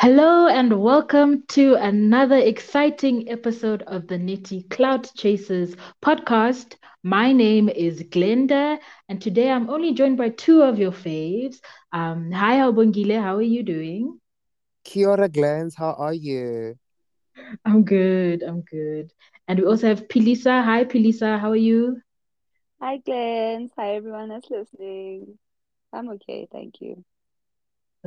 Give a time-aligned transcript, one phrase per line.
[0.00, 6.76] Hello and welcome to another exciting episode of the Nitty Cloud Chasers podcast.
[7.02, 11.56] My name is Glenda, and today I'm only joined by two of your faves.
[11.92, 14.20] Um, hi, Abongile, how are you doing?
[14.84, 15.74] Kia ora, Glens.
[15.76, 16.76] How are you?
[17.64, 19.12] I'm good, I'm good.
[19.48, 20.62] And we also have Pilisa.
[20.62, 22.00] Hi, Pilisa, how are you?
[22.80, 23.72] Hi, Glens.
[23.76, 25.38] Hi, everyone that's listening.
[25.92, 27.04] I'm okay, thank you.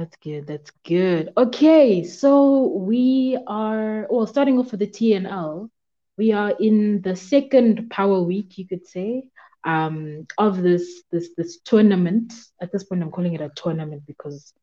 [0.02, 0.48] That's good.
[0.48, 1.32] That's good.
[1.38, 5.70] Okay, so we are well starting off with the TNL.
[6.18, 9.26] We are in the second power week, you could say,
[9.64, 12.34] um, of this this this tournament.
[12.60, 14.54] At this point, I'm calling it a tournament because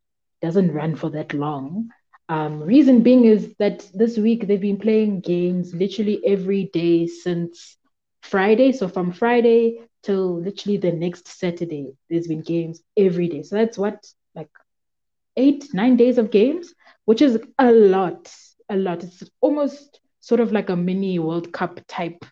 [0.43, 1.91] it doesn't run for that long.
[2.29, 7.77] Um, reason being is that this week they've been playing games literally every day since
[8.23, 8.73] Friday.
[8.73, 13.45] So from Friday till literally the next Saturday, there's been games every day.
[13.45, 14.51] So that's what like
[15.38, 16.74] eight, nine days of games,
[17.06, 18.30] which is a lot,
[18.69, 19.02] a lot.
[19.05, 22.25] It's almost sort of like a mini World Cup type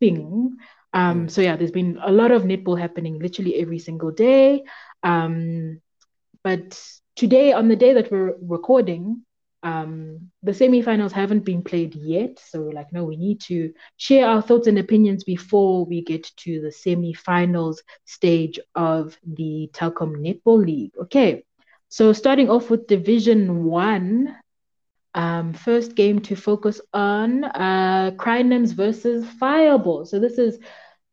[0.00, 0.56] thing.
[0.92, 1.28] Um.
[1.28, 4.64] So yeah, there's been a lot of netball happening literally every single day.
[5.02, 5.80] Um,
[6.42, 6.80] but
[7.14, 9.24] today, on the day that we're recording,
[9.62, 12.38] um, the semifinals haven't been played yet.
[12.38, 16.30] So we're like, no, we need to share our thoughts and opinions before we get
[16.44, 20.92] to the semifinals stage of the Telkom Netball League.
[21.02, 21.44] Okay.
[21.88, 24.36] So starting off with Division One,
[25.14, 30.04] um, first game to focus on uh, Crinums versus Fireball.
[30.06, 30.58] So this is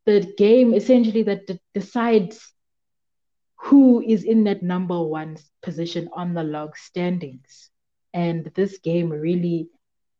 [0.06, 2.52] the game essentially that d- decides
[3.56, 7.70] who is in that number one position on the log standings.
[8.14, 9.68] And this game really,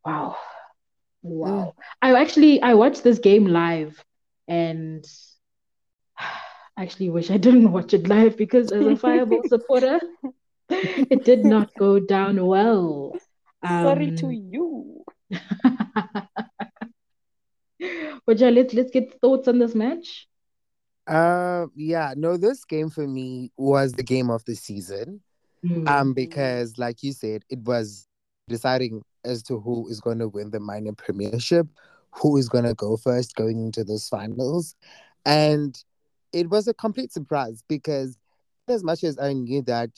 [0.04, 0.36] wow,
[1.22, 1.74] wow.
[1.76, 1.82] Mm.
[2.02, 4.04] I actually I watched this game live,
[4.48, 5.04] and
[6.76, 10.00] I actually wish I didn't watch it live because as a Fireball supporter
[10.68, 13.12] it did not go down well.
[13.62, 15.04] Um, Sorry to um, you.
[18.26, 20.28] but yeah, let's let's get thoughts on this match.
[21.06, 25.20] Uh, yeah, no, this game for me was the game of the season.
[25.64, 25.88] Mm.
[25.88, 28.06] Um, because like you said, it was
[28.48, 31.66] deciding as to who is going to win the minor premiership,
[32.10, 34.74] who is going to go first going into those finals,
[35.24, 35.82] and
[36.32, 38.18] it was a complete surprise because
[38.68, 39.90] as much as I knew that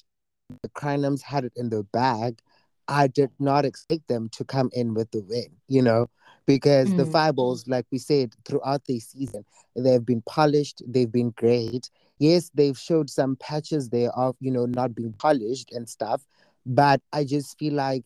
[0.62, 2.40] the Crinums had it in their bag,
[2.88, 6.08] I did not expect them to come in with the win, you know,
[6.46, 6.96] because mm.
[6.96, 9.44] the Fireballs, like we said, throughout the season,
[9.76, 11.90] they've been polished, they've been great.
[12.18, 16.22] Yes, they've showed some patches there of, you know, not being polished and stuff,
[16.64, 18.04] but I just feel like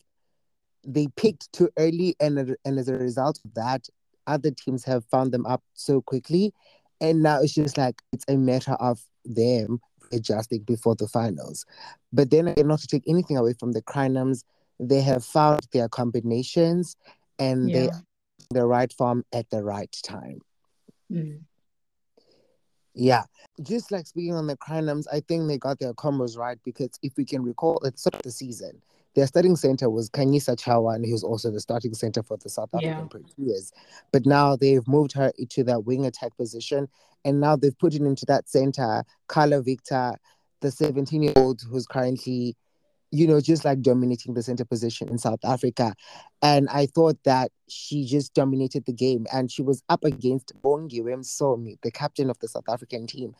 [0.85, 3.87] they picked too early, and, and as a result of that,
[4.27, 6.53] other teams have found them up so quickly.
[6.99, 9.79] And now it's just like it's a matter of them
[10.13, 11.65] adjusting before the finals.
[12.11, 14.43] But then again, not to take anything away from the Crinums,
[14.79, 16.95] they have found their combinations
[17.39, 17.79] and yeah.
[17.79, 17.89] they
[18.51, 20.39] the right form at the right time.
[21.11, 21.41] Mm.
[22.95, 23.23] Yeah,
[23.61, 27.13] just like speaking on the Crinums, I think they got their combos right because if
[27.17, 28.81] we can recall it's start of the season,
[29.15, 32.49] their starting center was Khanyisa Chawa, and he was also the starting center for the
[32.49, 33.55] South African yeah.
[34.11, 36.87] But now they've moved her into that wing attack position,
[37.23, 40.15] and now they've put it into that center, Carla Victor,
[40.61, 42.55] the 17 year old who's currently,
[43.11, 45.93] you know, just like dominating the center position in South Africa.
[46.41, 51.03] And I thought that she just dominated the game, and she was up against Bongiwe
[51.03, 53.35] Msomi, the captain of the South African team.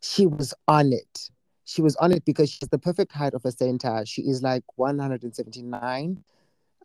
[0.00, 1.30] She was on it
[1.64, 4.02] she was on it because she's the perfect height of a center.
[4.06, 6.24] She is like 179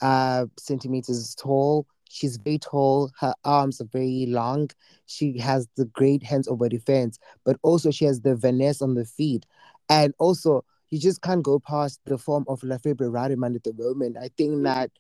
[0.01, 1.88] uh, centimeters tall.
[2.09, 3.11] She's very tall.
[3.19, 4.69] Her arms are very long.
[5.07, 9.05] She has the great hands over defense, but also she has the finesse on the
[9.05, 9.45] feet.
[9.89, 14.17] And also, you just can't go past the form of Lefebvre Rademeyer at the moment.
[14.17, 14.91] I think that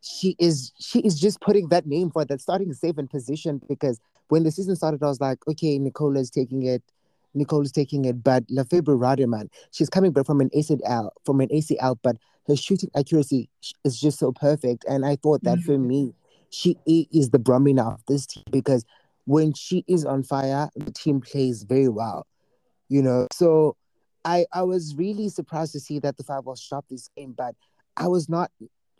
[0.00, 4.44] she is she is just putting that name for that starting seven position because when
[4.44, 6.82] the season started, I was like, okay, Nicola is taking it.
[7.36, 11.48] Nicole is taking it, but Lefebvre Rademeyer, she's coming back from an ACL, from an
[11.48, 12.16] ACL, but
[12.48, 13.48] her shooting accuracy
[13.84, 14.84] is just so perfect.
[14.88, 15.72] And I thought that mm-hmm.
[15.72, 16.14] for me,
[16.50, 18.84] she is the Bromina of this team because
[19.26, 22.26] when she is on fire, the team plays very well,
[22.88, 23.26] you know.
[23.32, 23.76] So
[24.24, 27.54] I I was really surprised to see that the five was dropped this game, but
[27.96, 28.50] I was not,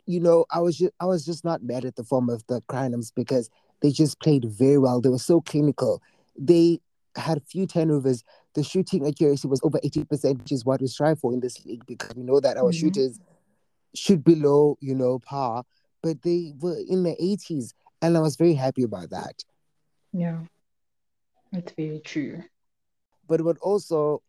[0.05, 2.61] you know, I was just I was just not mad at the form of the
[2.69, 3.49] Crinums because
[3.81, 5.01] they just played very well.
[5.01, 6.01] They were so clinical.
[6.37, 6.79] They
[7.17, 8.23] had a few turnovers.
[8.53, 11.85] The shooting accuracy was over 80%, which is what we strive for in this league
[11.85, 12.79] because we know that our mm-hmm.
[12.79, 13.19] shooters
[13.95, 15.63] should be low, you know, par,
[16.01, 17.73] but they were in the 80s.
[18.01, 19.43] And I was very happy about that.
[20.13, 20.39] Yeah,
[21.51, 22.43] that's very true.
[23.27, 24.21] But what also,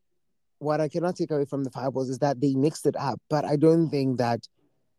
[0.58, 3.20] what I cannot take away from the Fireballs is that they mixed it up.
[3.28, 4.46] But I don't think that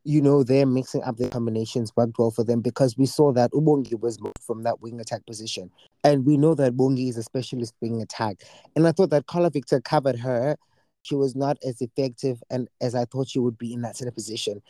[0.03, 3.51] you know, they're mixing up the combinations worked well for them because we saw that
[3.51, 5.69] Ubongi was moved from that wing attack position.
[6.03, 8.37] And we know that Bongi is a specialist wing attack.
[8.75, 10.57] And I thought that Carla Victor covered her.
[11.01, 14.11] She was not as effective and as I thought she would be in that center
[14.11, 14.61] position.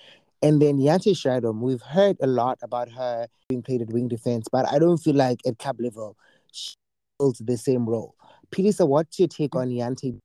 [0.41, 4.47] And then Jeante Strydom, we've heard a lot about her being played at wing defense,
[4.51, 6.15] but I don't feel like at cap level
[6.51, 6.75] she
[7.19, 8.15] holds the same role.
[8.51, 10.17] Pilisa, what's your take on Jeante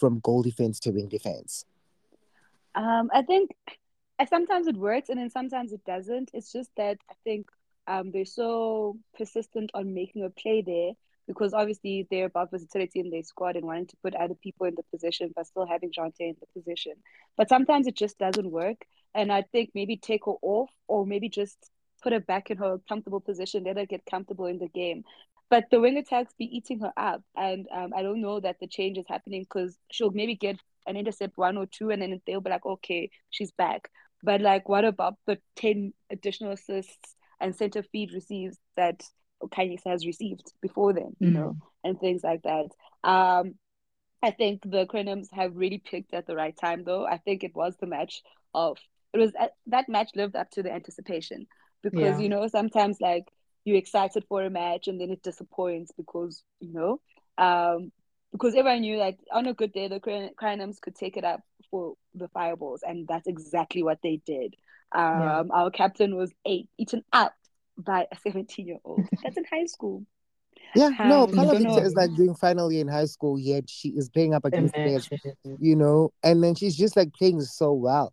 [0.00, 1.64] from goal defense to wing defense?
[2.74, 3.50] Um, I think
[4.26, 6.30] sometimes it works and then sometimes it doesn't.
[6.34, 7.46] It's just that I think
[7.86, 10.92] um, they're so persistent on making a play there
[11.26, 14.74] because obviously they're about versatility in their squad and wanting to put other people in
[14.74, 16.94] the position but still having Jeante in the position.
[17.36, 18.86] But sometimes it just doesn't work.
[19.14, 21.56] And I think maybe take her off or maybe just
[22.02, 25.04] put her back in her comfortable position, let her get comfortable in the game.
[25.50, 27.22] But the wing attacks be eating her up.
[27.36, 30.56] And um, I don't know that the change is happening because she'll maybe get
[30.86, 33.90] an intercept one or two and then they'll be like, okay, she's back.
[34.22, 39.02] But like, what about the 10 additional assists and center feed receives that
[39.42, 41.34] Khanyisa has received before then, you mm.
[41.34, 42.66] know, and things like that.
[43.04, 43.54] Um,
[44.22, 47.06] I think the Crinums have really picked at the right time, though.
[47.06, 48.22] I think it was the match
[48.54, 48.78] of
[49.12, 49.32] it was
[49.66, 51.46] that match lived up to the anticipation
[51.82, 52.18] because yeah.
[52.18, 53.24] you know sometimes like
[53.64, 57.00] you're excited for a match and then it disappoints because you know
[57.38, 57.92] um,
[58.32, 61.94] because everyone knew that on a good day the Crinums could take it up for
[62.14, 64.54] the Fireballs, and that's exactly what they did.
[64.92, 65.42] Um, yeah.
[65.50, 67.34] Our captain was eight, eaten up
[67.76, 69.06] by a 17 year old.
[69.22, 70.04] That's in high school.
[70.74, 73.90] Yeah, um, no, Carla Victor is like doing final year in high school, yet she
[73.90, 75.08] is playing up against players,
[75.60, 78.12] you know, and then she's just like playing so well.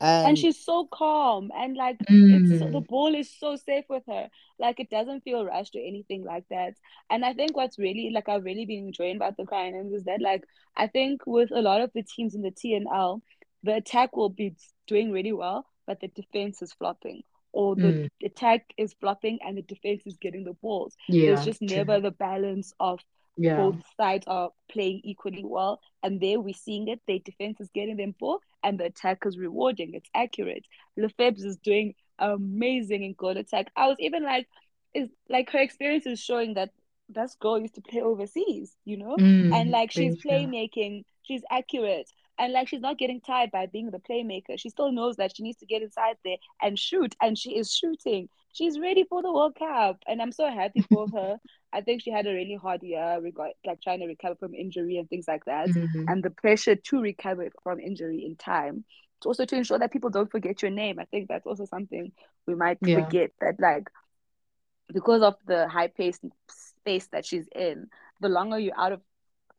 [0.00, 2.50] And, and she's so calm and like mm.
[2.50, 4.28] it's, the ball is so safe with her.
[4.58, 6.74] Like it doesn't feel rushed or anything like that.
[7.10, 10.22] And I think what's really like I've really been enjoying about the Crinums is that
[10.22, 10.44] like
[10.76, 13.20] I think with a lot of the teams in the TNL,
[13.62, 14.54] the attack will be
[14.86, 17.22] doing really well, but the defense is flopping
[17.52, 18.08] or the mm.
[18.24, 20.96] attack is flopping and the defense is getting the balls.
[21.08, 23.00] Yeah, There's just never the balance of
[23.36, 23.56] yeah.
[23.56, 25.80] both sides are playing equally well.
[26.02, 27.00] And there we're seeing it.
[27.06, 29.94] Their defense is getting them ball and the attack is rewarding.
[29.94, 30.64] It's accurate.
[30.96, 33.70] Lefebvre is doing amazing in goal attack.
[33.76, 34.48] I was even like,
[34.94, 36.70] is like her experience is showing that
[37.08, 39.16] this girl used to play overseas, you know?
[39.16, 42.08] Mm, and like she's playmaking, she's accurate
[42.40, 44.58] and like she's not getting tired by being the playmaker.
[44.58, 47.72] She still knows that she needs to get inside there and shoot, and she is
[47.72, 48.30] shooting.
[48.52, 51.38] She's ready for the World Cup, and I'm so happy for her.
[51.72, 54.96] I think she had a really hard year, regard like trying to recover from injury
[54.96, 56.06] and things like that, mm-hmm.
[56.08, 58.84] and the pressure to recover from injury in time.
[59.18, 60.98] It's also to ensure that people don't forget your name.
[60.98, 62.10] I think that's also something
[62.46, 63.04] we might yeah.
[63.04, 63.90] forget that like
[64.92, 67.88] because of the high pace space that she's in,
[68.20, 69.02] the longer you're out of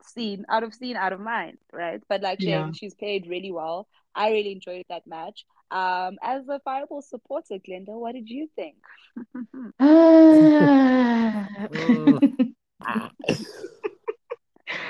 [0.04, 2.02] seen, out of scene, out of mind, right?
[2.10, 2.72] But like yeah.
[2.72, 3.88] she, she's played really well.
[4.16, 5.46] I really enjoyed that match.
[5.72, 8.76] Um, as a Fireball supporter, Glenda, what did you think?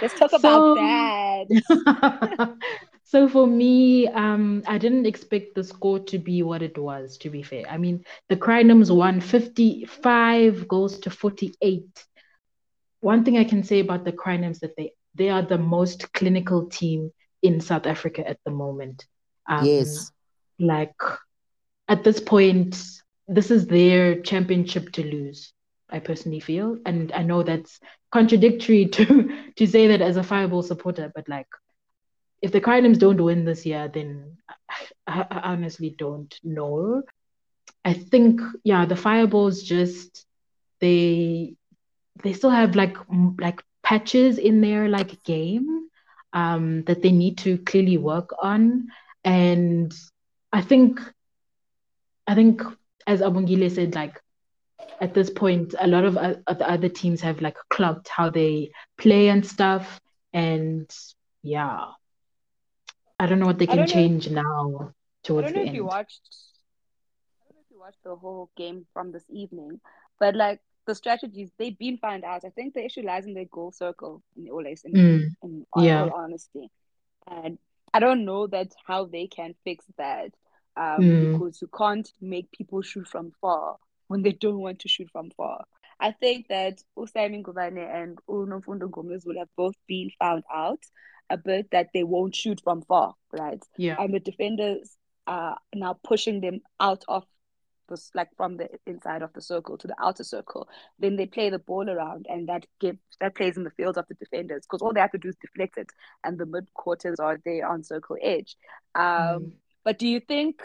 [0.01, 2.55] Let's talk so, about that.
[3.03, 7.29] so for me, um, I didn't expect the score to be what it was, to
[7.29, 7.65] be fair.
[7.69, 12.05] I mean, the Crinums won 55 goals to 48.
[13.01, 16.67] One thing I can say about the Crinums that they they are the most clinical
[16.67, 17.11] team
[17.41, 19.05] in South Africa at the moment.
[19.47, 20.11] Um, yes.
[20.59, 20.95] Like
[21.87, 22.81] at this point,
[23.27, 25.53] this is their championship to lose.
[25.89, 27.80] I personally feel, and I know that's
[28.11, 31.47] contradictory to to say that as a Fireball supporter, but like,
[32.41, 34.37] if the Crinums don't win this year, then
[35.06, 37.03] I, I honestly don't know.
[37.83, 40.25] I think yeah, the Fireballs just
[40.80, 41.56] they
[42.23, 42.97] they still have like
[43.39, 43.61] like
[43.92, 45.90] patches in their like game
[46.31, 48.88] um, that they need to clearly work on.
[49.26, 49.94] And
[50.54, 51.02] I think,
[52.26, 52.62] I think
[53.06, 54.18] as Abongile said, like
[55.02, 58.71] at this point, a lot of uh, the other teams have like clocked how they
[58.98, 60.00] play and stuff.
[60.31, 60.90] And
[61.44, 61.88] yeah,
[63.19, 64.94] I don't know what they can change know, now
[65.24, 65.76] towards I don't know if end.
[65.76, 66.21] You watched,
[67.42, 69.81] I don't know if you watched the whole game from this evening,
[70.18, 72.45] but like the strategies they've been found out.
[72.45, 75.26] I think the issue lies in their goal circle in always in, mm.
[75.44, 76.04] in all, yeah.
[76.04, 76.69] all honesty.
[77.28, 77.57] And
[77.94, 80.31] I don't know that how they can fix that.
[80.78, 81.33] Um, mm.
[81.33, 83.76] because you can't make people shoot from far
[84.07, 85.66] when they don't want to shoot from far.
[86.00, 90.80] I think that Usaimi Ngubane and Unomfundo Gomez will have both been found out
[91.30, 93.64] a bit that they won't shoot from far, right?
[93.78, 93.95] Yeah.
[94.00, 94.97] And the defenders
[95.28, 97.26] are now pushing them out of
[98.14, 100.68] like from the inside of the circle to the outer circle.
[101.00, 104.07] Then they play the ball around, and that gives that plays in the fields of
[104.07, 105.90] the defenders because all they have to do is deflect it,
[106.24, 108.56] and the mid quarters are there on circle edge.
[108.95, 109.52] Um, mm.
[109.83, 110.62] But do you think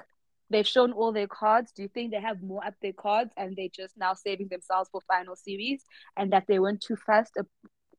[0.51, 1.73] they've shown all their cards.
[1.73, 4.89] Do you think they have more up their cards and they're just now saving themselves
[4.91, 5.83] for final series
[6.17, 7.37] and that they weren't too fast?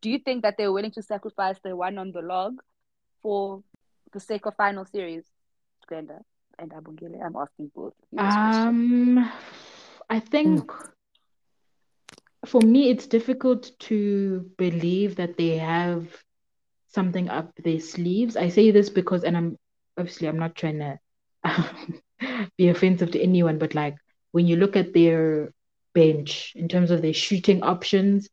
[0.01, 2.53] Do you think that they're willing to sacrifice the one on the log
[3.21, 3.63] for
[4.13, 5.25] the sake of final series?
[5.91, 6.21] Glenda
[6.59, 7.93] and Abongile, I'm asking both.
[8.17, 9.29] Um,
[10.09, 10.89] I think mm.
[12.45, 16.07] for me, it's difficult to believe that they have
[16.87, 18.35] something up their sleeves.
[18.35, 19.57] I say this because, and I'm
[19.97, 20.99] obviously I'm not trying to
[22.57, 23.95] be offensive to anyone, but like
[24.31, 25.51] when you look at their
[25.93, 28.29] bench in terms of their shooting options,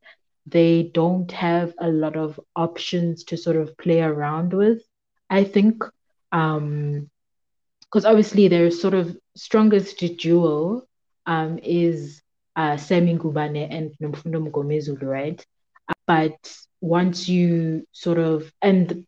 [0.46, 4.82] they don't have a lot of options to sort of play around with.
[5.30, 5.82] I think
[6.32, 7.10] um
[7.94, 10.82] because obviously their sort of strongest duo
[11.26, 12.22] um is
[12.56, 15.46] uh Sami Ngubane and Nomfundo Mngomezulu, right?
[16.04, 16.36] But
[16.80, 19.06] once you sort of and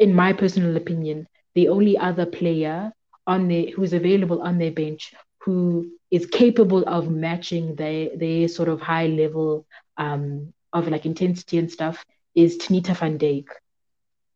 [0.00, 2.92] in my personal opinion, the only other player
[3.24, 5.14] on the who's available on their bench
[5.44, 9.64] who is capable of matching their their sort of high level
[9.96, 13.46] um, of like intensity and stuff is Tanita van Dyk.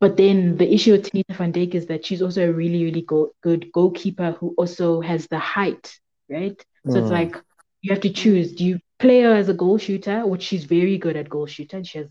[0.01, 3.03] But then the issue with Tanita van Dyk is that she's also a really, really
[3.03, 6.57] go- good goalkeeper who also has the height, right?
[6.87, 6.93] Mm.
[6.93, 7.13] So it's mm.
[7.13, 7.37] like
[7.83, 8.55] you have to choose.
[8.55, 11.79] Do you play her as a goal shooter, which she's very good at goal shooter,
[11.79, 12.09] and she has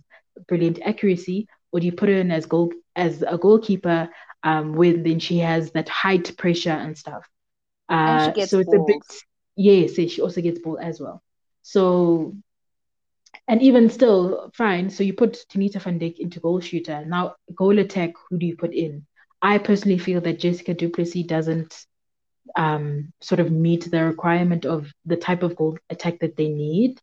[0.47, 4.09] brilliant accuracy, or do you put her in as goal as a goalkeeper
[4.43, 7.27] um, when then she has that height pressure and stuff.
[7.89, 8.89] Uh, and so it's balls.
[8.89, 9.03] a bit
[9.55, 11.21] yes, she also gets ball as well.
[11.61, 12.35] So
[13.47, 14.89] and even still, fine.
[14.89, 17.05] So you put Tanita van Dyk into goal shooter.
[17.05, 19.05] Now goal attack, who do you put in?
[19.41, 21.85] I personally feel that Jessica Duplessis doesn't
[22.55, 26.99] um, sort of meet the requirement of the type of goal attack that they need.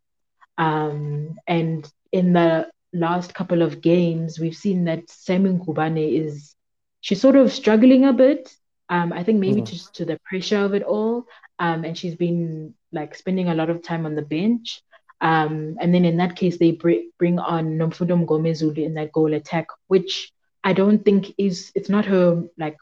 [0.58, 6.54] Um, and in the last couple of games, we've seen that Sami Ngubane is
[7.00, 8.54] she's sort of struggling a bit.
[8.88, 9.66] Um, I think maybe mm.
[9.66, 11.26] just to the pressure of it all.
[11.58, 14.82] Um, and she's been like spending a lot of time on the bench.
[15.24, 19.32] Um, and then in that case, they br- bring on Nomfundo Mngomezulu in that goal
[19.32, 20.30] attack, which
[20.62, 22.76] I don't think is it's not her like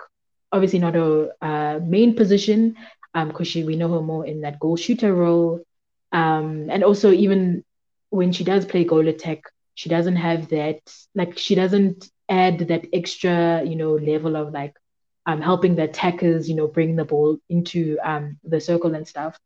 [0.51, 2.77] obviously not her uh, main position
[3.15, 5.61] because um, she we know her more in that goal shooter role.
[6.11, 7.65] Um, and also even
[8.11, 9.45] when she does play goal attack,
[9.75, 10.81] she doesn't have that
[11.15, 14.75] like she doesn't add that extra, you know, level of like
[15.27, 19.39] um, helping the attackers, you know, bring the ball into um, the circle and stuff.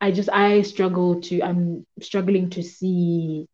[0.00, 3.46] I just I struggle to I'm struggling to see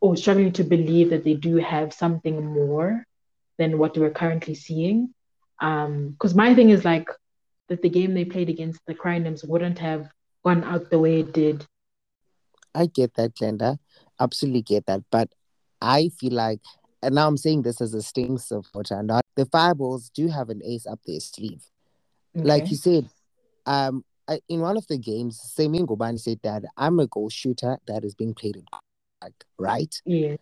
[0.00, 3.04] or struggling to believe that they do have something more
[3.58, 5.14] than what we're currently seeing.
[5.58, 7.08] Because um, my thing is like
[7.68, 10.10] that the game they played against the Crinums wouldn't have
[10.44, 11.64] gone out the way it did.
[12.74, 13.78] I get that, Glenda.
[14.20, 15.02] Absolutely get that.
[15.10, 15.28] But
[15.80, 16.60] I feel like
[17.04, 20.62] and now I'm saying this as a sting supporter, not the Fireballs do have an
[20.64, 21.62] ace up their sleeve.
[22.34, 22.46] Okay.
[22.46, 23.10] Like you said,
[23.66, 27.78] um, I, in one of the games, Sami Ngubane said that I'm a goal shooter
[27.86, 28.64] that is being played in
[29.58, 29.94] right?
[30.04, 30.36] Yeah.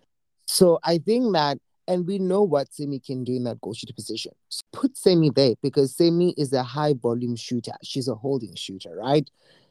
[0.46, 3.92] So I think that, and we know what Sami can do in that goal shooter
[3.92, 4.32] position.
[4.48, 7.72] So put Sami there because Sami is a high volume shooter.
[7.82, 9.28] She's a holding shooter, right?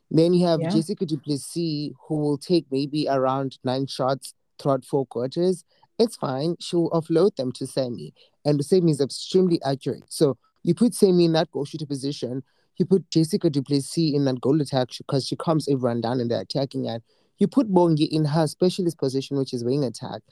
[0.10, 0.70] Then you have yeah.
[0.70, 5.64] Jessica Duplessis, who will take maybe around nine shots throughout four quarters
[6.02, 6.56] it's fine.
[6.60, 8.14] She'll offload them to Sami,
[8.44, 10.04] and Sami is extremely accurate.
[10.10, 12.44] So you put Sami in that goal shooter position.
[12.82, 16.40] You put Jessica Duplessis in that goal attack because she calms everyone down in the
[16.40, 17.04] attacking end.
[17.38, 20.24] You put Bongi in her specialist position, which is wing attack.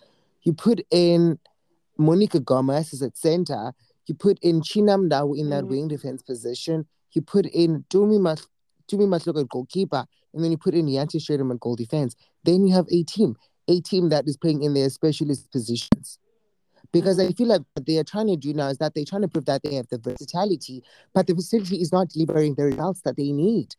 [0.42, 1.38] You put in
[2.00, 3.72] Monica Gomez as at center.
[4.08, 5.68] You put in Chinam Ndau in that mm.
[5.68, 6.88] wing defense position.
[7.12, 8.48] You put in Mas-
[8.92, 10.08] Tumi Mahloka at goalkeeper.
[10.34, 12.16] And then you put in Jeante Strydom at goal defense.
[12.46, 13.36] Then you have a team
[13.68, 16.18] a team that is playing in their specialist positions.
[16.92, 19.22] Because I feel like what they are trying to do now is that they're trying
[19.22, 23.02] to prove that they have the versatility, but the versatility is not delivering the results
[23.02, 23.76] that they need.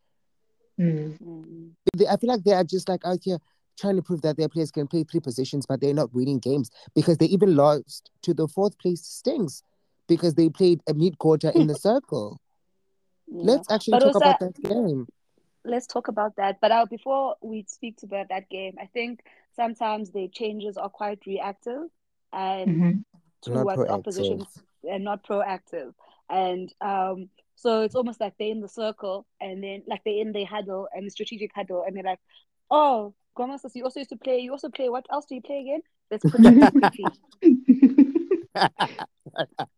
[0.78, 1.72] Mm.
[1.96, 3.38] They, I feel like they are just like out here
[3.78, 6.70] trying to prove that their players can play three positions, but they're not winning games
[6.94, 9.62] because they even lost to the fourth place Stings
[10.06, 12.40] because they played a mid quarter in the circle.
[13.26, 13.42] Yeah.
[13.44, 15.06] Let's actually but talk about that game.
[15.64, 16.58] Let's talk about that.
[16.60, 19.20] But uh, before we speak about that game, I think
[19.54, 21.88] sometimes the changes are quite reactive
[22.32, 23.52] and mm-hmm.
[23.52, 24.46] towards opposition
[24.88, 25.92] and not proactive.
[26.28, 30.32] And um, so it's almost like they're in the circle and then like they're in
[30.32, 32.20] the huddle and the strategic huddle and they're like,
[32.70, 35.60] oh, Gomez, you also used to play, you also play, what else do you play
[35.60, 35.80] again?
[36.10, 37.04] Let's put that quickly.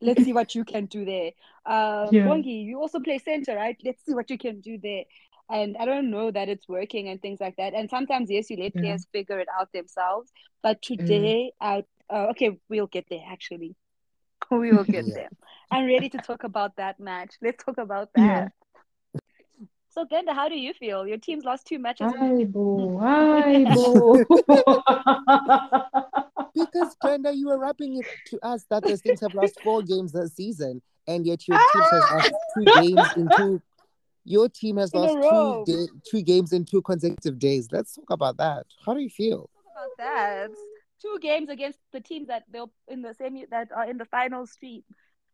[0.00, 1.32] Let's see what you can do there.
[1.66, 2.22] Uh, yeah.
[2.22, 3.76] Bongi, you also play center, right?
[3.84, 5.04] Let's see what you can do there
[5.52, 7.74] and I don't know that it's working and things like that.
[7.74, 10.32] And sometimes, yes, you let players figure it out themselves.
[10.62, 10.96] But mm.
[10.96, 11.66] today, mm.
[11.66, 13.22] I uh, okay, we'll get there.
[13.28, 13.74] Actually,
[14.50, 15.14] we will get yeah.
[15.14, 15.28] there.
[15.70, 17.34] I'm ready to talk about that match.
[17.40, 18.52] Let's talk about that.
[19.88, 21.06] So, Glenda, how do you feel?
[21.06, 22.12] Your team's lost two matches.
[22.18, 22.98] Hi, boo.
[23.00, 24.24] Hi, boo.
[26.54, 30.12] because, Glenda, you were rapping it to us that the Stings have lost four games
[30.12, 33.62] this season, and yet your team has lost two games in two.
[34.24, 37.68] Your team has lost two, day, two games in two consecutive days.
[37.72, 38.66] Let's talk about that.
[38.86, 39.50] How do you feel?
[39.74, 40.50] Talk about that.
[41.02, 44.46] Two games against the teams that they're in the same that are in the final
[44.46, 44.84] street.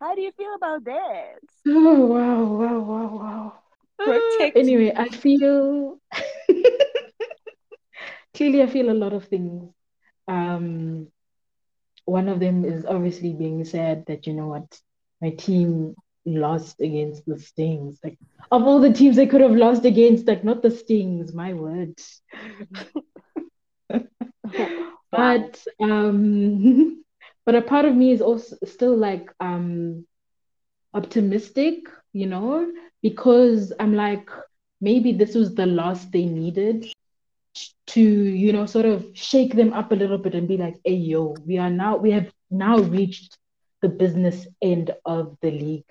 [0.01, 1.41] How do you feel about that?
[1.67, 3.53] Oh wow, wow, wow, wow.
[3.99, 5.99] Protect anyway, I feel
[8.35, 9.73] clearly I feel a lot of things.
[10.29, 11.09] Um
[12.07, 14.81] one of them is obviously being sad that you know what
[15.21, 15.95] my team
[16.25, 17.99] lost against the Stings.
[18.03, 18.19] Like
[18.51, 21.95] of all the teams they could have lost against, like not the Stings, my word.
[25.11, 27.03] but um
[27.47, 30.05] but a part of me is also still like um
[30.95, 31.81] optimistic,
[32.13, 32.71] you know,
[33.03, 34.29] because I'm like,
[34.81, 36.87] maybe this was the last they needed
[37.89, 40.95] to, you know, sort of shake them up a little bit and be like, hey,
[40.95, 43.37] yo, we are now, we have now reached
[43.83, 45.85] the business end of the league.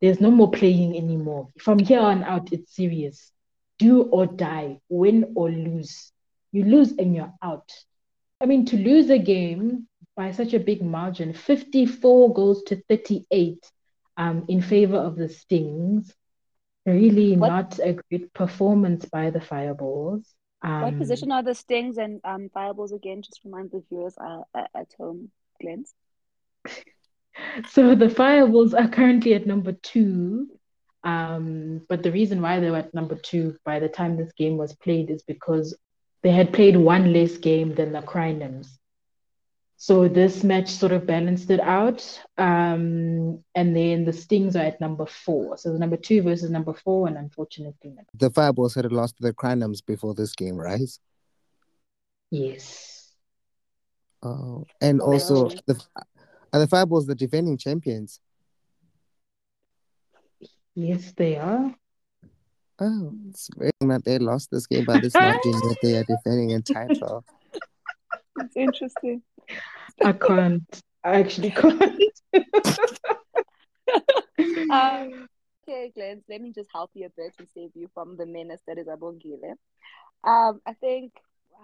[0.00, 1.48] There's no more playing anymore.
[1.58, 3.32] From here on out, it's serious.
[3.78, 6.12] Do or die, win or lose.
[6.52, 7.70] You lose and you're out.
[8.40, 13.70] I mean, to lose a game by such a big margin, 54 goals to 38
[14.16, 16.14] um, in favor of the Stings.
[16.84, 20.34] Really what, not a great performance by the Fireballs.
[20.62, 23.22] Um, what position are the Stings and um, Fireballs again?
[23.22, 25.84] Just remind the viewers uh, at home, Glenn.
[27.68, 30.48] So the Fireballs are currently at number two.
[31.04, 34.56] Um, but the reason why they were at number two by the time this game
[34.56, 35.76] was played is because
[36.26, 38.66] they had played one less game than the Crinums.
[39.76, 42.02] So this match sort of balanced it out.
[42.36, 45.56] Um, and then the Stings are at number four.
[45.56, 47.94] So the number two versus number four, and unfortunately.
[48.12, 50.90] The Fireballs had lost to the Crinums before this game, right?
[52.32, 53.12] Yes.
[54.20, 55.80] Oh, and also the
[56.52, 58.18] are the Fireballs the defending champions?
[60.74, 61.72] Yes, they are.
[62.78, 66.04] Oh, it's very that they lost this game, but it's not being that they are
[66.04, 67.24] defending a title.
[68.38, 69.22] It's interesting.
[70.04, 70.82] I can't.
[71.02, 72.02] I actually can't.
[74.70, 75.26] um,
[75.66, 78.60] okay, Glenn, let me just help you a bit and save you from the menace
[78.66, 79.54] that is Abongile.
[80.22, 81.14] Um, I think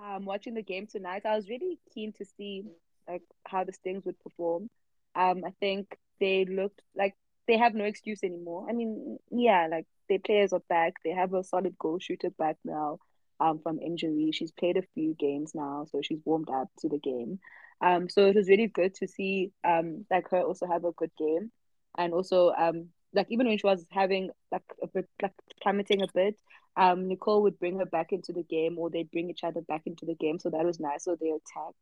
[0.02, 2.64] um, watching the game tonight, I was really keen to see
[3.06, 4.70] like how the Stings would perform.
[5.14, 7.14] Um, I think they looked like
[7.46, 8.66] they have no excuse anymore.
[8.68, 10.94] I mean, yeah, like their players are back.
[11.04, 12.98] They have a solid goal shooter back now
[13.40, 14.30] um, from injury.
[14.32, 17.38] She's played a few games now, so she's warmed up to the game.
[17.80, 21.10] Um, so it was really good to see um like her also have a good
[21.18, 21.50] game,
[21.98, 26.06] and also um like even when she was having like a bit like plummeting a
[26.14, 26.36] bit,
[26.76, 29.82] um Nicole would bring her back into the game, or they'd bring each other back
[29.86, 30.38] into the game.
[30.38, 31.04] So that was nice.
[31.04, 31.74] So their attack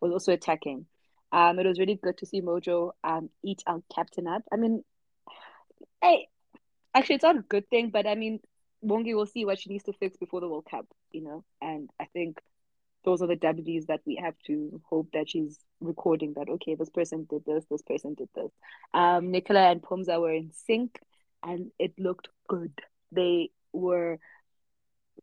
[0.00, 0.86] was also attacking.
[1.32, 4.42] Um, it was really good to see Mojo um eat our captain up.
[4.52, 4.84] I mean,
[6.02, 6.28] hey,
[6.96, 8.40] actually, it's not a good thing, but I mean,
[8.84, 11.44] Bongi will see what she needs to fix before the World Cup, you know.
[11.60, 12.40] And I think
[13.04, 16.90] those are the W's that we have to hope that she's recording that okay, this
[16.90, 18.50] person did this, this person did this.
[18.94, 20.98] Um, Nicola and Phumza were in sync,
[21.42, 22.72] and it looked good.
[23.12, 24.18] They were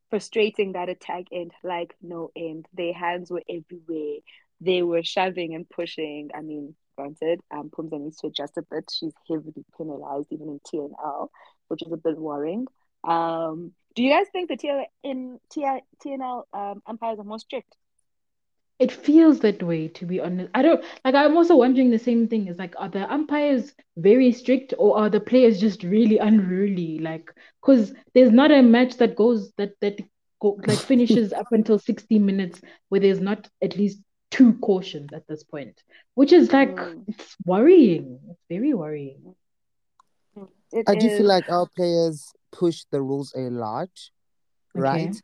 [0.09, 2.67] frustrating that attack end like no end.
[2.73, 4.19] Their hands were everywhere.
[4.61, 6.29] They were shoving and pushing.
[6.35, 8.89] I mean, granted, um, needs to adjust a bit.
[8.91, 11.29] She's heavily penalized even in TNL,
[11.67, 12.67] which is a bit worrying.
[13.03, 17.75] Um, do you guys think the TL in TL, TNL um, umpires are more strict?
[18.79, 20.49] It feels that way, to be honest.
[20.55, 21.13] I don't like.
[21.15, 22.47] I'm also wondering the same thing.
[22.47, 26.99] Is like, are the umpires very strict, or are the players just really unruly?
[26.99, 27.29] Like,
[27.61, 29.99] because there's not a match that goes that that
[30.41, 33.99] go, like finishes up until 60 minutes where there's not at least
[34.31, 35.81] two cautions at this point,
[36.15, 37.03] which is like mm.
[37.07, 38.19] it's worrying.
[38.31, 39.35] It's very worrying.
[40.73, 41.03] It I is...
[41.03, 43.89] do feel like our players push the rules a lot,
[44.75, 44.81] okay.
[44.81, 45.21] right?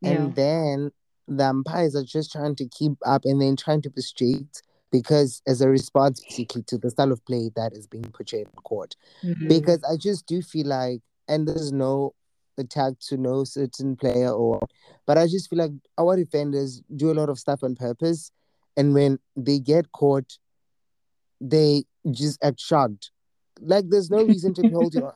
[0.00, 0.10] Yeah.
[0.10, 0.90] And then
[1.28, 5.42] the umpires are just trying to keep up and then trying to be straight because
[5.46, 8.96] as a response basically to the style of play that is being portrayed in court.
[9.22, 9.48] Mm-hmm.
[9.48, 12.14] Because I just do feel like and there's no
[12.58, 14.60] attack to no certain player or
[15.06, 18.32] but I just feel like our defenders do a lot of stuff on purpose
[18.76, 20.36] and when they get caught
[21.40, 23.12] they just act shocked.
[23.60, 25.10] Like there's no reason to hold you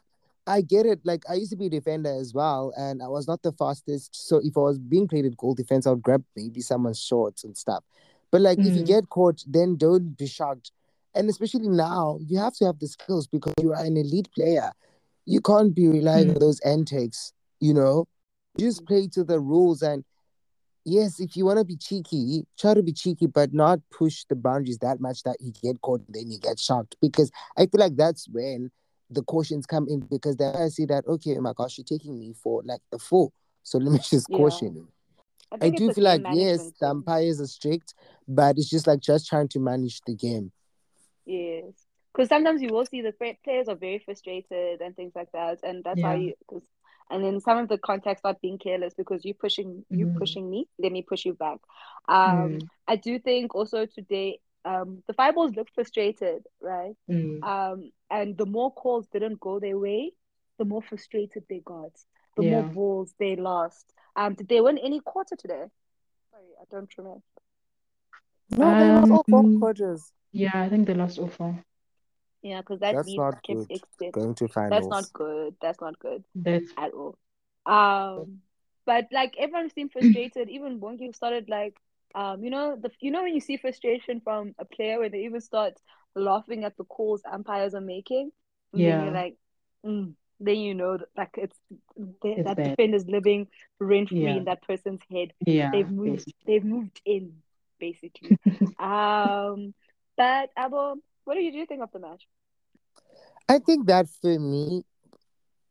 [0.46, 1.00] I get it.
[1.04, 4.28] Like I used to be a defender as well, and I was not the fastest.
[4.28, 7.44] So if I was being played at goal defense, I would grab maybe someone's shorts
[7.44, 7.82] and stuff.
[8.30, 8.68] But like mm-hmm.
[8.68, 8.86] if you mm.
[8.86, 10.72] get caught, then don't be shocked.
[11.14, 14.72] And especially now, you have to have the skills because you are an elite player.
[15.24, 16.36] You can't be relying mm-hmm.
[16.36, 17.32] on those antics.
[17.60, 18.06] You know,
[18.58, 18.86] just mm.
[18.86, 20.04] play to the rules and
[20.84, 24.36] yes, if you want to be cheeky, try to be cheeky, but not push the
[24.36, 26.96] boundaries that much that you get caught and then you get shocked.
[27.00, 28.70] Because I feel like that's when
[29.10, 32.18] the cautions come in because then I see that okay, oh my gosh, you're taking
[32.18, 33.32] me for like a fool.
[33.62, 34.36] So let me just yeah.
[34.36, 34.88] caution you.
[35.52, 37.94] I, I do feel like yes, the umpires are strict,
[38.26, 40.52] but it's just like just trying to manage the game.
[41.24, 41.72] Yes,
[42.12, 43.12] because sometimes you will see the
[43.44, 46.08] players are very frustrated and things like that, and that's yeah.
[46.08, 46.62] why you.
[47.10, 50.18] Cause, and then some of the contacts start being careless because you pushing you mm.
[50.18, 51.58] pushing me, let me push you back.
[52.08, 52.68] Um, mm.
[52.86, 56.94] I do think also today um, the fireballs looked frustrated, right?
[57.10, 57.42] Mm.
[57.42, 60.12] Um, and the more calls didn't go their way,
[60.58, 61.92] the more frustrated they got,
[62.36, 62.50] the yeah.
[62.50, 63.92] more balls they lost.
[64.16, 65.64] Um, did they win any quarter today?
[66.30, 67.20] Sorry, I don't remember.
[68.50, 70.12] No, they lost all four um, quarters.
[70.32, 71.62] Yeah, I think they lost all four.
[72.44, 73.66] Yeah, because that that's not good.
[74.12, 74.70] Going to finals.
[74.70, 75.54] That's not good.
[75.62, 76.24] That's not good.
[76.34, 77.16] That's at all.
[77.64, 78.42] Um,
[78.84, 80.50] but like everyone seemed frustrated.
[80.50, 81.74] Even Bongi started like
[82.14, 85.24] um, you know, the you know when you see frustration from a player when they
[85.24, 85.74] even start
[86.14, 88.30] laughing at the calls umpires are making,
[88.74, 89.36] yeah, then you're like,
[89.84, 91.58] mm, then you know that, like it's,
[92.22, 92.76] it's that bad.
[92.76, 93.48] defender's living
[93.80, 94.36] rent free yeah.
[94.36, 95.32] in that person's head.
[95.40, 96.26] Yeah, they've moved.
[96.26, 96.34] Basically.
[96.46, 97.32] They've moved in
[97.80, 98.38] basically.
[98.78, 99.74] um,
[100.16, 102.26] but Abo, what do you do think of the match?
[103.48, 104.84] I think that for me,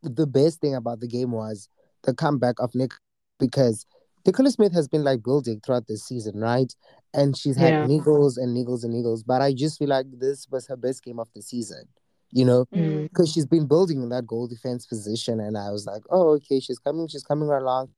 [0.02, 1.70] the best thing about the game was
[2.04, 2.92] the comeback of Nick
[3.40, 3.86] because
[4.26, 6.74] Nicola Smith has been like building throughout this season, right?
[7.14, 7.86] And she's had yeah.
[7.86, 11.20] niggles and niggles and niggles, but I just feel like this was her best game
[11.20, 11.88] of the season,
[12.32, 13.34] you know, because mm.
[13.34, 15.40] she's been building in that goal defense position.
[15.40, 17.90] And I was like, oh, okay, she's coming, she's coming along,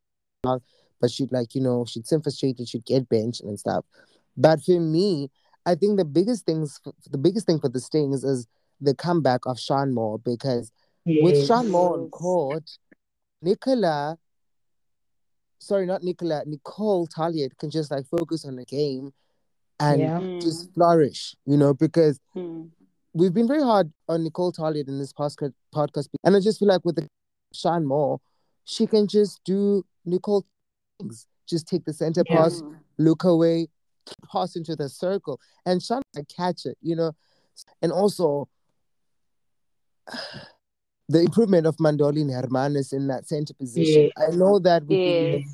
[0.43, 3.85] but she'd like, you know, she'd seem frustrated, she'd get benched and stuff.
[4.35, 5.29] But for me,
[5.65, 8.47] I think the biggest things, the biggest thing for the Stings is
[8.79, 10.71] the comeback of Sean Moore because
[11.05, 11.23] yes.
[11.23, 12.69] with Sean Moore on court,
[13.41, 14.17] Nicola
[15.65, 19.11] sorry, not Nicola, Nicole Taljaard can just like focus on the game
[19.79, 20.39] and yeah.
[20.39, 22.69] just flourish, you know, because mm.
[23.13, 26.67] we've been very hard on Nicole Taljaard in this podcast, podcast, and I just feel
[26.67, 27.07] like with the
[27.53, 28.19] Sean Moore,
[28.63, 30.45] she can just do Nicole
[30.99, 32.37] things, just take the center yeah.
[32.37, 32.61] pass,
[32.97, 33.67] look away,
[34.31, 37.13] pass into the circle, and Sean can catch it, you know,
[37.81, 38.47] and also
[41.09, 44.11] the improvement of Mandoline Hermanes in that center position.
[44.17, 45.45] I know that we've, been,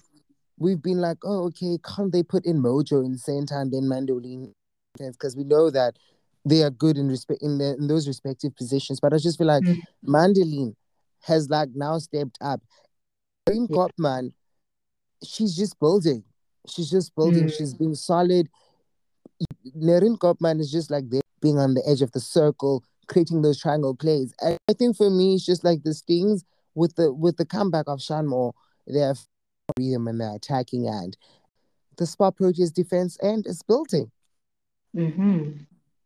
[0.57, 4.53] we've been like, oh, okay, can't they put in Mojo in center and then Mandolin?
[4.97, 5.97] Because we know that
[6.45, 8.99] they are good in respect in, the, in those respective positions.
[8.99, 10.13] But I just feel like mm-hmm.
[10.13, 10.75] Mandoline
[11.23, 12.61] has like now stepped up.
[13.47, 13.77] In yeah.
[13.77, 14.31] Koopman,
[15.23, 16.23] she's just building.
[16.67, 17.45] She's just building.
[17.45, 17.55] Mm-hmm.
[17.57, 18.49] She's being solid.
[19.77, 23.59] Nerine Koopman is just like there, being on the edge of the circle, creating those
[23.59, 24.33] triangle plays.
[24.41, 26.43] I, I think for me, it's just like the stings
[26.75, 28.53] with the with the comeback of Sean Moore.
[28.87, 29.19] They have
[29.75, 31.17] freedom in their attacking end.
[31.97, 34.11] The Spar Proteas defense end is building.
[34.95, 35.51] Mm-hmm.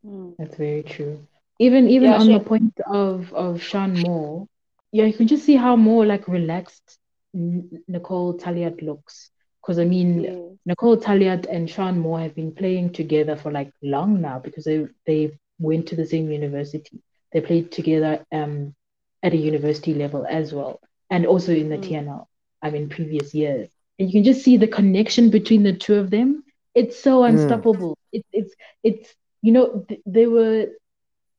[0.06, 0.36] Mm.
[0.38, 1.26] That's very true.
[1.60, 4.48] Even even yeah, on the point of of Sean Moore,
[4.92, 7.00] yeah, you can just see how more like relaxed
[7.34, 9.32] Nicole Taljaard looks.
[9.66, 10.38] Because I mean, yes.
[10.68, 14.88] Nicole Taljaard and Sean Moore have been playing together for like long now because they
[15.08, 17.02] they went to the same university.
[17.34, 18.76] They played together um,
[19.24, 21.84] at a university level as well, and also in the mm.
[21.84, 22.28] TNL.
[22.62, 26.12] I mean, previous years, and you can just see the connection between the two of
[26.12, 26.44] them.
[26.76, 27.30] It's so mm.
[27.30, 27.92] unstoppable.
[27.92, 28.20] Mm.
[28.20, 30.68] It, it's it's you know th- they were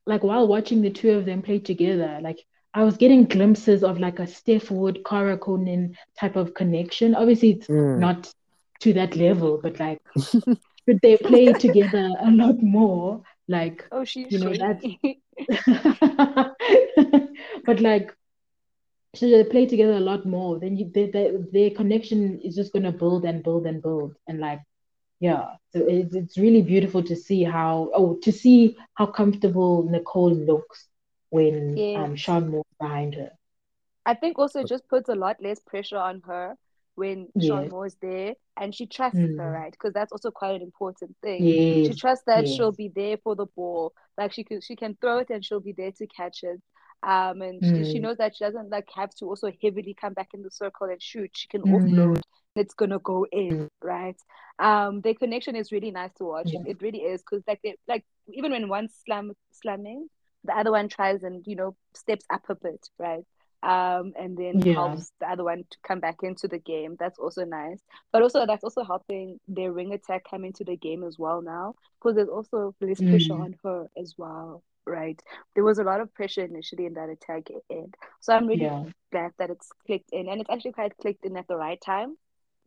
[0.05, 2.43] like while watching the two of them play together, like
[2.77, 7.15] I was getting glimpses of like a Steph Wood, Cara Koenen type of connection.
[7.15, 7.97] Obviously, it's mm.
[7.97, 8.31] not
[8.81, 14.31] to that level, but like should they play together a lot more, like oh she's
[14.31, 14.79] you know that
[17.65, 18.15] but like
[19.15, 22.73] should they play together a lot more then you they, they, their connection is just
[22.73, 24.59] going to build and build and build and like
[25.19, 30.33] yeah so it's, it's really beautiful to see how oh to see how comfortable nicole
[30.33, 30.87] looks
[31.29, 33.31] when um sean moves behind her
[34.05, 36.55] i think also it just puts a lot less pressure on her
[36.97, 37.47] when yes.
[37.47, 39.39] Sean Moore is there and she trusts mm.
[39.39, 39.71] her, right?
[39.71, 41.43] Because that's also quite an important thing.
[41.43, 41.87] Yes.
[41.87, 42.55] She trusts that yes.
[42.55, 43.93] she'll be there for the ball.
[44.17, 46.59] Like she can she can throw it and she'll be there to catch it.
[47.03, 47.85] Um and mm.
[47.85, 48.01] she, she, mm.
[48.01, 50.99] knows that she doesn't like have to also heavily come back in the circle and
[50.99, 51.29] shoot.
[51.35, 51.71] She can mm.
[51.71, 52.21] offload.
[52.55, 54.19] It's gonna go in, right?
[54.57, 56.49] Um, their connection is really nice to watch.
[56.51, 56.61] Yeah.
[56.65, 60.07] It really is because like they like even when one slam slamming,
[60.47, 63.23] the other one tries and you know steps up a bit, right?
[63.63, 64.73] um, and then yeah.
[64.73, 66.95] helps the other one to come back into the game.
[66.99, 67.81] That's also nice.
[68.13, 71.73] But also that's also helping their ring attack come into the game as well now
[71.99, 73.41] because there's also less pressure mm.
[73.41, 74.63] on her as well.
[74.87, 75.21] right?
[75.53, 77.95] There was a lot of pressure initially in that attack end.
[78.21, 78.85] So I'm really yeah.
[79.11, 80.29] glad that it's clicked in.
[80.29, 82.15] And it's actually quite clicked in at the right time.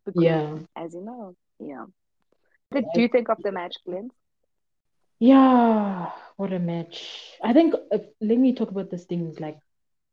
[0.05, 0.57] Because, yeah.
[0.75, 1.85] As you know, yeah.
[2.69, 4.11] What did you think of the match, Glenn?
[5.21, 7.37] Yeah, what a match.
[7.43, 9.59] I think uh, let me talk about this things like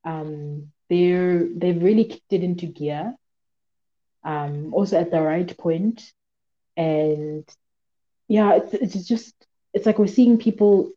[0.04, 3.16] um they're they've really kicked it into gear.
[4.24, 6.02] Um also at the right point.
[6.76, 7.44] And
[8.28, 9.34] yeah, it's, it's just
[9.74, 10.92] it's like we're seeing people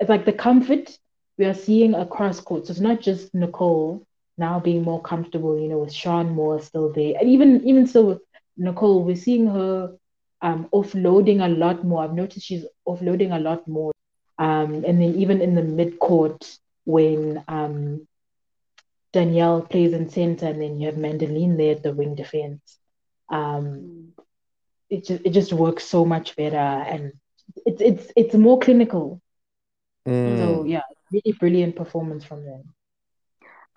[0.00, 0.98] it's like the comfort
[1.38, 2.66] we are seeing across court.
[2.66, 4.06] So it's not just Nicole
[4.38, 7.14] now being more comfortable, you know, with Sean Moore still there.
[7.20, 8.22] And even even still with
[8.56, 9.96] Nicole, we're seeing her
[10.42, 12.04] um, offloading a lot more.
[12.04, 13.92] I've noticed she's offloading a lot more.
[14.38, 18.06] Um, and then even in the mid court, when um,
[19.12, 22.78] Danielle plays in center, and then you have Mandeline there at the wing defense,
[23.30, 24.12] um,
[24.90, 27.12] it just it just works so much better, and
[27.64, 29.20] it's it's it's more clinical.
[30.06, 30.38] Mm.
[30.38, 32.74] So yeah, really brilliant performance from them.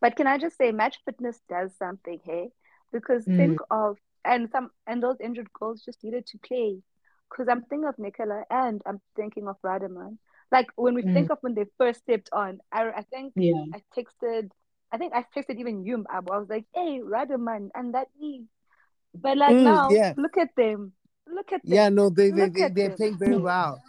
[0.02, 2.50] But can I just say, match fitness does something, hey?
[2.92, 3.38] Because mm.
[3.38, 6.80] think of and some and those injured girls just needed to play.
[7.30, 10.18] Because I'm thinking of Nicola and I'm thinking of Rademeyer.
[10.52, 11.14] Like when we mm.
[11.14, 13.64] think of when they first stepped on, I I think yeah.
[13.74, 14.50] I texted
[14.92, 16.34] I think I texted even you, Abu.
[16.34, 18.46] I was like, hey, Rademeyer and that knee.
[19.14, 20.14] But like mm, now, yeah.
[20.18, 20.94] look at them.
[21.28, 21.74] Look at them.
[21.74, 23.82] Yeah, no, they they, they, they played very well.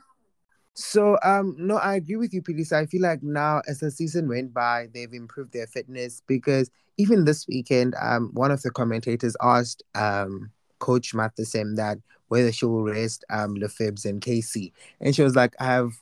[0.75, 2.75] So um no, I agree with you, Pilisa.
[2.75, 7.25] I feel like now as the season went by, they've improved their fitness because even
[7.25, 12.85] this weekend, um, one of the commentators asked um Coach Matheson that whether she will
[12.85, 14.73] rest um Lefebvre and Casey.
[15.01, 15.93] And she was like, I have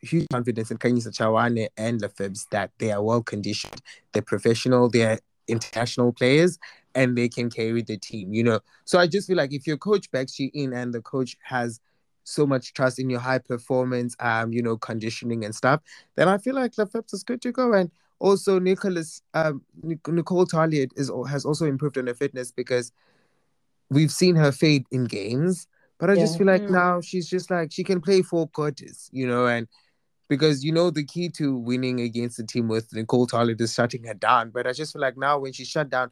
[0.00, 3.80] huge confidence in Kagiso Chawane and Lefebvre that they are well conditioned,
[4.12, 6.58] they're professional, they're international players,
[6.94, 8.60] and they can carry the team, you know.
[8.84, 11.80] So I just feel like if your coach backs you in and the coach has
[12.26, 15.80] so much trust in your high performance, um, you know, conditioning and stuff,
[16.16, 17.72] then I feel like Lefebvre is good to go.
[17.72, 22.92] And also Nicholas, um, Nicole Taljaard is has also improved on her fitness because
[23.90, 26.20] we've seen her fade in games, but I yeah.
[26.20, 26.70] just feel like mm.
[26.70, 29.68] now she's just like she can play four quarters, you know, and
[30.28, 34.02] because you know the key to winning against the team with Nicole Taljaard is shutting
[34.04, 34.50] her down.
[34.50, 36.10] But I just feel like now when she's shut down,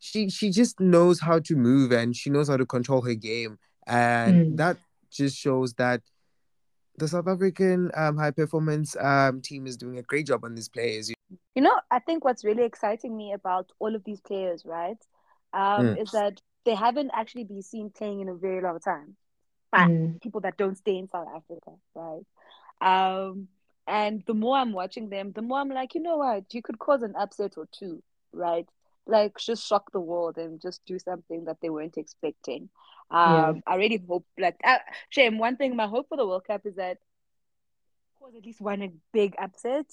[0.00, 3.58] she she just knows how to move and she knows how to control her game,
[3.86, 4.56] and mm.
[4.58, 4.76] that
[5.16, 6.02] just shows that
[6.98, 10.68] the South African um, high performance um, team is doing a great job on these
[10.68, 11.10] players.
[11.54, 14.98] You know, I think what's really exciting me about all of these players, right,
[15.52, 16.02] um, mm.
[16.02, 19.16] is that they haven't actually been seen playing in a very long time.
[19.72, 20.20] But mm.
[20.22, 22.22] people that don't stay in South Africa, right?
[22.80, 23.48] Um,
[23.86, 26.78] and the more I'm watching them, the more I'm like, you know what, you could
[26.78, 28.02] cause an upset or two,
[28.32, 28.66] right?
[29.06, 32.68] Like just shock the world and just do something that they weren't expecting.
[33.10, 33.52] Um, yeah.
[33.66, 34.78] I really hope like uh,
[35.10, 35.38] shame.
[35.38, 36.98] One thing, my hope for the World Cup is that
[38.18, 39.86] cause at least one big upset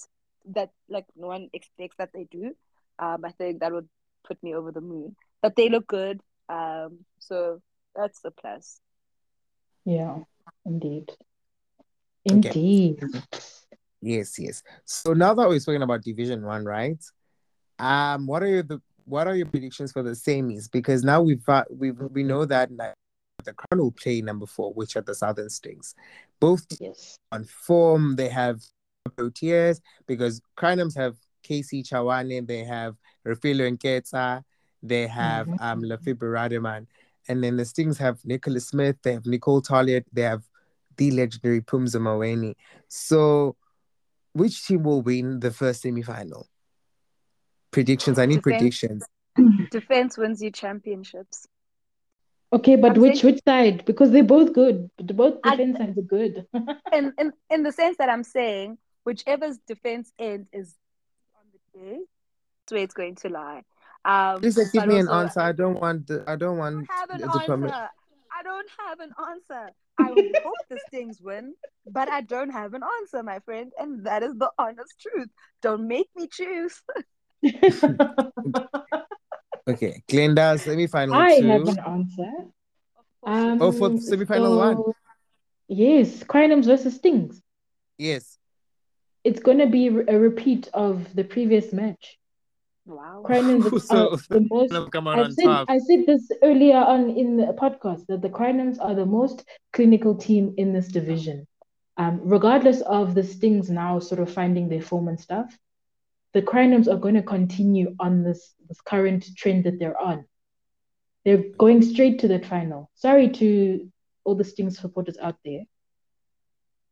[0.46, 2.54] that like no one expects that they do.
[2.98, 3.88] Um, I think that would
[4.26, 5.16] put me over the moon.
[5.42, 6.20] But they look good.
[6.48, 7.60] Um, so
[7.94, 8.80] that's the plus.
[9.84, 10.18] Yeah,
[10.64, 11.12] indeed.
[12.24, 13.02] Indeed.
[13.02, 13.20] Okay.
[14.00, 14.62] Yes, yes.
[14.84, 17.02] So now that we're talking about Division One, right?
[17.78, 20.70] Um, what are you the what are your predictions for the semis?
[20.70, 22.94] Because now we've we we know that like,
[23.44, 25.94] the Crown will play number four, which are the Southern Stings.
[26.40, 27.18] Both yes.
[27.32, 28.62] on form, they have
[29.16, 34.42] Proteas because Crinums have Casey Chawane, they have Refilwe Nketsa,
[34.82, 35.62] they have mm-hmm.
[35.64, 36.86] um Lefebvre Rademeyer,
[37.28, 40.42] and then the Stings have Nicholas Smith, they have Nicole Taljaard, they have
[40.96, 42.54] the legendary Phumza Maweni.
[42.88, 43.56] So,
[44.32, 46.46] which team will win the first semi-final?
[47.74, 48.20] Predictions.
[48.20, 49.04] I need defense, predictions.
[49.72, 51.48] Defense wins you championships.
[52.52, 53.84] Okay, but I'm which saying, which side?
[53.84, 54.88] Because they're both good.
[54.96, 56.46] Both defense sides are good.
[56.92, 60.76] in, in in the sense that I'm saying, whichever's defense end is
[61.34, 63.64] on the day, that's where it's going to lie.
[64.04, 65.40] Um, Please give me also, an answer.
[65.40, 66.06] I don't want.
[66.06, 66.86] The, I don't want.
[66.88, 67.88] I don't have an answer.
[68.38, 69.70] I don't have an answer.
[69.98, 70.08] I
[70.44, 71.54] hope the Stings win,
[71.90, 75.28] but I don't have an answer, my friend, and that is the honest truth.
[75.60, 76.80] Don't make me choose.
[79.68, 81.46] okay, Glenda, semi-final I two.
[81.46, 82.32] have an answer.
[83.22, 84.82] Um, oh, for semi-final so, one.
[85.68, 87.40] Yes, Crinums versus Stings.
[87.98, 88.38] Yes.
[89.24, 92.18] It's gonna be a repeat of the previous match.
[92.86, 93.24] Wow.
[93.26, 94.72] Crinums so, are the most.
[95.06, 95.70] I said, top.
[95.70, 100.14] I said this earlier on in the podcast that the Crinums are the most clinical
[100.14, 101.46] team in this division.
[101.96, 105.56] Um, regardless of the Stings now sort of finding their form and stuff,
[106.34, 110.26] the Crinums are going to continue on this, this current trend that they're on.
[111.24, 112.90] They're going straight to the final.
[112.94, 113.90] Sorry to
[114.24, 115.62] all the Stings supporters out there.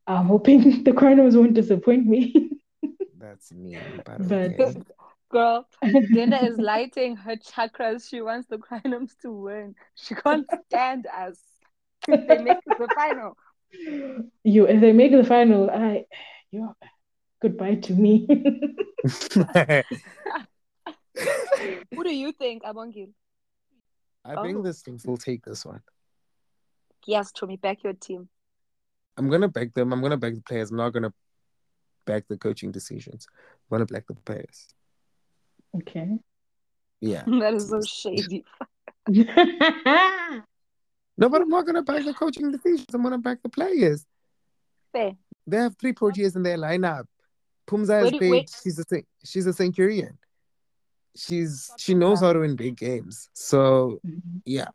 [0.07, 2.51] I'm hoping the Crinums won't disappoint me.
[3.19, 3.79] That's me.
[4.07, 4.75] But okay.
[5.31, 8.09] Girl, Linda is lighting her chakras.
[8.09, 9.75] She wants the Crinums to win.
[9.95, 11.39] She can't stand us
[12.07, 13.37] if they make the final.
[14.45, 16.05] You, if they make the final, I,
[16.51, 16.75] you,
[17.43, 18.27] goodbye to me.
[21.95, 23.13] Who do you think, Abongile?
[24.25, 24.63] I think oh.
[24.63, 25.83] the Saints will take this one.
[27.07, 28.29] Yes, me back your team.
[29.17, 29.93] I'm gonna back them.
[29.93, 30.71] I'm gonna back the players.
[30.71, 31.13] I'm not gonna
[32.07, 33.27] back the coaching decisions.
[33.31, 34.69] I'm gonna back the players.
[35.77, 36.19] Okay.
[37.01, 37.25] Yeah.
[37.27, 38.45] that is so shady.
[39.09, 39.29] no,
[41.29, 42.87] but I'm not gonna back the coaching decisions.
[42.95, 44.07] I'm gonna back the players.
[44.93, 45.17] Fair.
[45.47, 47.07] They have three Proteas in their lineup.
[47.73, 48.49] Phumza has played.
[48.63, 48.85] She's a
[49.25, 50.19] she's a Centurion.
[51.17, 53.29] She's she knows how to win big games.
[53.33, 54.39] So mm-hmm.
[54.45, 54.69] yeah,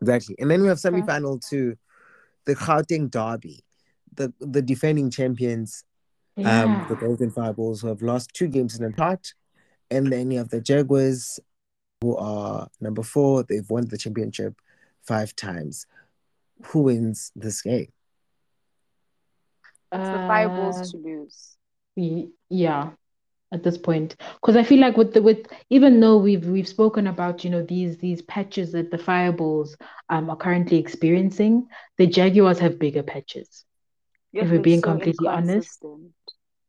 [0.00, 0.36] exactly.
[0.38, 1.76] And then we have semi-final two,
[2.44, 3.64] the Gauteng Derby,
[4.14, 5.84] the the defending champions,
[6.36, 6.62] yeah.
[6.62, 9.34] um, the Golden Fireballs, who have lost two games in a part,
[9.90, 11.40] and then you have the Jaguars,
[12.02, 13.42] who are number four.
[13.42, 14.54] They've won the championship
[15.02, 15.86] five times.
[16.66, 17.92] Who wins this game?
[19.90, 21.56] It's the Fireballs uh, to lose.
[21.96, 22.90] Yeah,
[23.52, 27.06] at this point, because I feel like with the with even though we've we've spoken
[27.06, 29.76] about you know these these patches that the Fireballs
[30.08, 33.64] um are currently experiencing, the Jaguars have bigger patches.
[34.32, 35.84] if we're being so completely honest,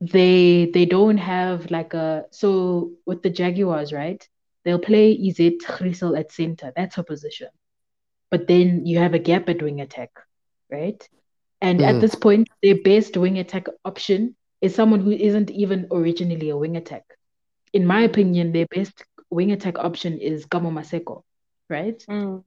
[0.01, 4.27] they they don't have like a so with the Jaguars, right?
[4.65, 6.71] They'll play Izette Griesel at center.
[6.75, 7.49] That's her position.
[8.29, 10.11] But then you have a gap at wing attack,
[10.71, 11.07] right?
[11.61, 11.87] And mm.
[11.87, 16.55] at this point, their best wing attack option is someone who isn't even originally a
[16.55, 17.03] wing attack.
[17.73, 21.23] In my opinion, their best wing attack option is Kamo Maseko,
[21.69, 22.01] right?
[22.09, 22.45] Mm.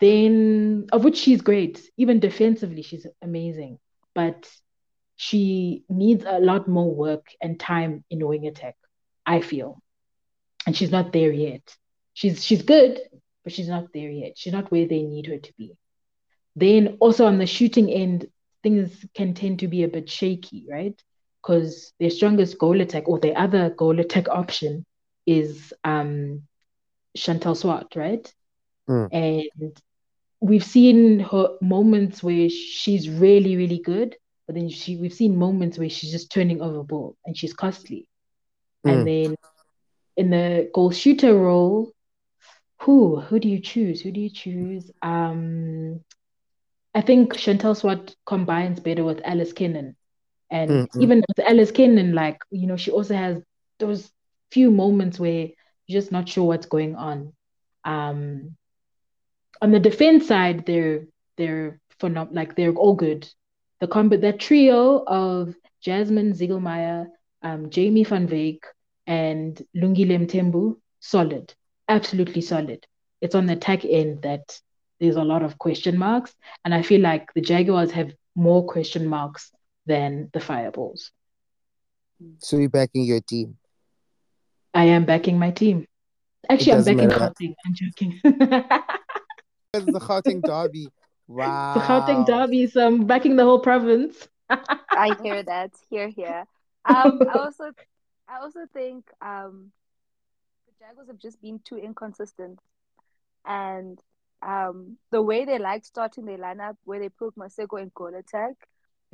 [0.00, 1.78] Then, of which she's great.
[1.98, 3.78] Even defensively, she's amazing.
[4.14, 4.50] But
[5.16, 8.76] she needs a lot more work and time in wing attack,
[9.26, 9.82] I feel.
[10.66, 11.76] And she's not there yet.
[12.14, 12.98] She's she's good,
[13.44, 14.38] but she's not there yet.
[14.38, 15.76] She's not where they need her to be.
[16.56, 18.28] Then also on the shooting end,
[18.62, 20.98] things can tend to be a bit shaky, right?
[21.42, 24.84] Because their strongest goal attack or their other goal attack option
[25.26, 26.42] is um
[27.16, 28.32] Chantal Swart, right?
[28.88, 29.08] Mm.
[29.12, 29.80] And
[30.40, 35.78] we've seen her moments where she's really, really good, but then she we've seen moments
[35.78, 38.06] where she's just turning over ball and she's costly.
[38.86, 38.92] Mm.
[38.92, 39.36] And then
[40.16, 41.92] in the goal shooter role,
[42.80, 44.00] who who do you choose?
[44.00, 44.90] Who do you choose?
[45.02, 46.00] Um,
[46.94, 49.94] I think Chantal Swart combines better with Alice Kinnon,
[50.50, 51.02] and mm-hmm.
[51.02, 53.42] even with Alice Kinnon, like you know, she also has
[53.78, 54.10] those
[54.50, 55.48] few moments where
[55.86, 57.32] you're just not sure what's going on.
[57.84, 58.56] Um,
[59.62, 63.28] on the defense side, they're they're phenom- like they're all good
[63.80, 67.06] the combat that trio of Jasmine Ziegelmeyer,
[67.42, 68.60] um, Jamie van Wyk,
[69.06, 71.54] and Lungile Mthembu, solid,
[71.88, 72.86] absolutely solid.
[73.20, 74.60] It's on the attack end that
[75.00, 76.34] there's a lot of question marks,
[76.64, 79.50] and I feel like the Jaguars have more question marks
[79.86, 81.12] than the Fireballs.
[82.38, 83.56] So you're backing your team?
[84.74, 85.86] I am backing my team.
[86.48, 87.54] Actually, I'm backing Gauteng.
[87.66, 88.20] I'm joking.
[89.74, 90.88] it's the Gauteng derby.
[91.30, 91.74] Wow.
[91.74, 94.28] The Gauteng Derby is um, backing the whole province.
[94.48, 95.70] I hear that.
[95.88, 96.44] Hear, hear.
[96.84, 97.70] Um, I also,
[98.28, 99.70] I also think um,
[100.66, 102.58] the Jaguars have just been too inconsistent,
[103.46, 103.96] and
[104.42, 108.54] um, the way they like starting their lineup, where they put Maseko in goal attack,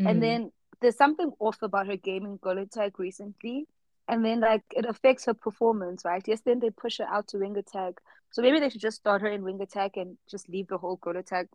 [0.01, 0.09] mm.
[0.09, 3.67] and then there's something off about her game in goal attack recently,
[4.09, 6.23] and then like it affects her performance, right?
[6.27, 7.95] Yes, then they push her out to wing attack,
[8.31, 10.97] so maybe they should just start her in wing attack and just leave the whole
[10.97, 11.47] goal attack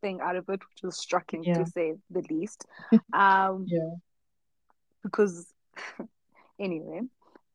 [0.00, 1.54] thing out of it, which was striking yeah.
[1.54, 2.66] to say the least.
[3.12, 3.94] Um, yeah.
[5.02, 5.46] Because,
[6.58, 7.02] anyway,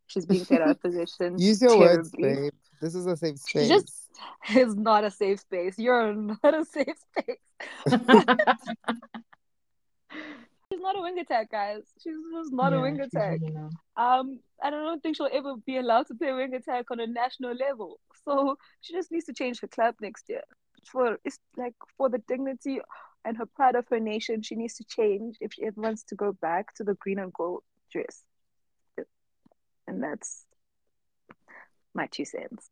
[0.07, 1.37] she's being put out of position.
[1.49, 1.97] Use your terribly.
[1.97, 2.53] words, babe.
[2.81, 3.67] This is a safe space.
[3.67, 4.09] Just,
[4.49, 5.77] it's not a safe space.
[5.77, 7.37] You're not a safe space.
[10.79, 11.83] Not a wing attack, guys.
[12.01, 13.39] She's just not yeah, a wing attack.
[13.41, 13.55] Really
[13.97, 17.55] um, I don't think she'll ever be allowed to play wing attack on a national
[17.55, 17.99] level.
[18.25, 20.43] So she just needs to change her club next year
[20.85, 22.79] for it's like for the dignity
[23.25, 26.15] and her pride of her nation, she needs to change if she ever wants to
[26.15, 28.23] go back to the green and gold dress.
[29.87, 30.45] And that's
[31.93, 32.69] my two cents.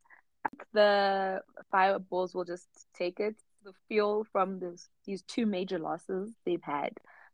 [0.73, 1.41] The
[1.71, 3.35] fireballs will just take it.
[3.63, 6.91] The fuel from this these two major losses they've had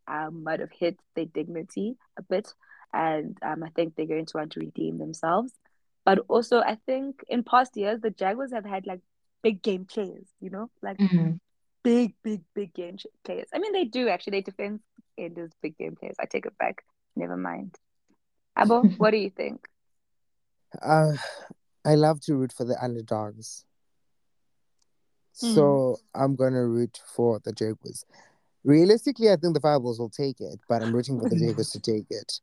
[0.08, 2.54] um, might have hit their dignity a bit,
[2.94, 5.54] and um, I think they're going to want to redeem themselves.
[6.06, 9.00] But also, I think in past years the Jaguars have had like
[9.42, 11.34] big game players, you know, like mm-hmm.
[11.84, 13.48] big, big, big game players.
[13.54, 14.32] I mean, they do actually.
[14.32, 14.82] They defend
[15.18, 16.16] end is big game players.
[16.20, 16.84] I take it back.
[17.16, 17.76] Never mind.
[18.58, 19.66] Abo, what do you think?
[20.82, 21.14] Uh,
[21.86, 23.66] I love to root for the underdogs.
[25.42, 25.56] Mm.
[25.56, 28.06] So I'm gonna root for the Jaguars.
[28.64, 31.80] Realistically, I think the Fireballs will take it, but I'm rooting for the Jaguars to
[31.80, 32.40] take it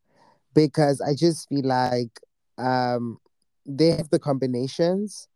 [0.53, 2.19] because I just feel like
[2.57, 3.17] um,
[3.65, 5.27] they have the combinations,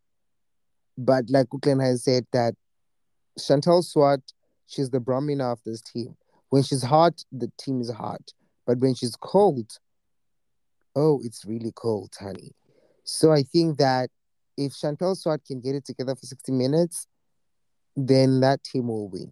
[0.97, 2.53] but like Uklen has said that
[3.39, 4.21] Chantal Swart,
[4.67, 6.15] she's the Bromina of this team.
[6.49, 8.33] When she's hot, the team is hot,
[8.65, 9.77] but when she's cold,
[10.95, 12.51] oh, it's really cold, honey.
[13.03, 14.09] So I think that
[14.57, 17.07] if Chantal Swart can get it together for 60 minutes,
[17.95, 19.31] then that team will win.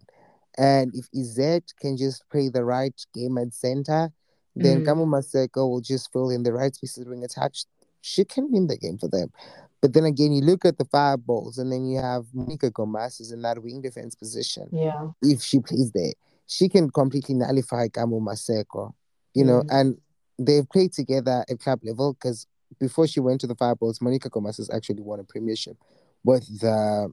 [0.56, 4.10] And if Izette can just play the right game at center,
[4.56, 4.86] then mm.
[4.86, 7.66] Kamo Maseko will just fill in the right pieces being attached.
[8.02, 9.32] She can win the game for them.
[9.80, 13.32] But then again, you look at the fireballs, and then you have Monica Gomez is
[13.32, 14.68] in that wing defense position.
[14.72, 15.08] Yeah.
[15.22, 16.12] If she plays there,
[16.46, 18.94] she can completely nullify Kamo Maseko,
[19.34, 19.48] you mm.
[19.48, 19.98] know, and
[20.38, 22.46] they've played together at club level because
[22.80, 25.76] before she went to the fireballs, Monica Gomez has actually won a premiership
[26.24, 27.12] with the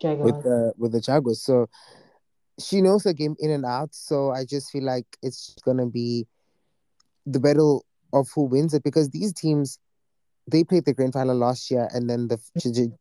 [0.00, 0.32] Jaguars.
[0.32, 1.42] with the with the Jaguars.
[1.42, 1.68] So
[2.62, 3.94] she knows the game in and out.
[3.94, 6.26] So I just feel like it's gonna be
[7.26, 9.78] the battle of who wins it because these teams
[10.50, 12.38] they played the grand final last year and then the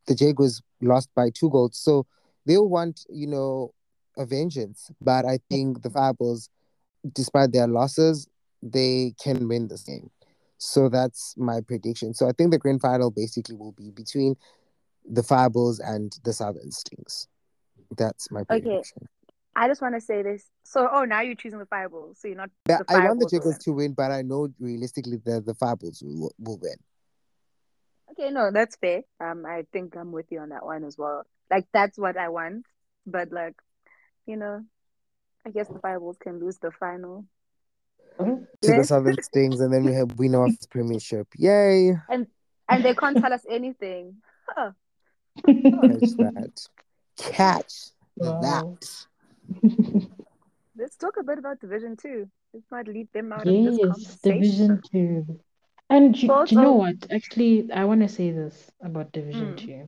[0.08, 1.78] the Jaguars lost by two goals.
[1.78, 2.06] So
[2.46, 3.74] they'll want, you know,
[4.18, 4.92] a vengeance.
[5.02, 6.50] But I think the Fireballs,
[7.14, 8.28] despite their losses,
[8.62, 10.10] they can win this game.
[10.58, 12.14] So that's my prediction.
[12.14, 14.36] So I think the grand final basically will be between
[15.10, 17.28] the Fireballs and the Southern Stings.
[17.98, 18.78] That's my prediction.
[18.98, 19.08] Okay.
[19.56, 20.46] I just want to say this.
[20.64, 22.20] So, oh, now you're choosing the Fireballs.
[22.20, 22.50] So you're not.
[22.68, 26.34] Yeah, I want the Jaguars to win, but I know realistically the the Fireballs will,
[26.40, 26.76] will win.
[28.12, 29.02] Okay, no, that's fair.
[29.20, 31.24] Um, I think I'm with you on that one as well.
[31.50, 32.66] Like that's what I want,
[33.06, 33.56] but like,
[34.26, 34.64] you know,
[35.46, 37.26] I guess the Fireballs can lose the final.
[38.20, 41.28] To the Southern Stings, and then we have we know the Premiership.
[41.38, 41.94] Yay!
[42.10, 42.28] And
[42.70, 44.18] and they can't tell us anything.
[44.48, 44.72] Huh.
[45.46, 46.68] Catch that!
[47.18, 47.74] Catch
[48.18, 48.40] wow.
[48.42, 49.06] that!
[50.78, 52.30] Let's talk a bit about Division Two.
[52.54, 54.42] This might lead them out yes, of this conversation.
[54.42, 55.40] Division Two.
[55.90, 56.96] And you, do you know what?
[57.12, 59.58] Actually, I want to say this about Division mm.
[59.58, 59.86] Two.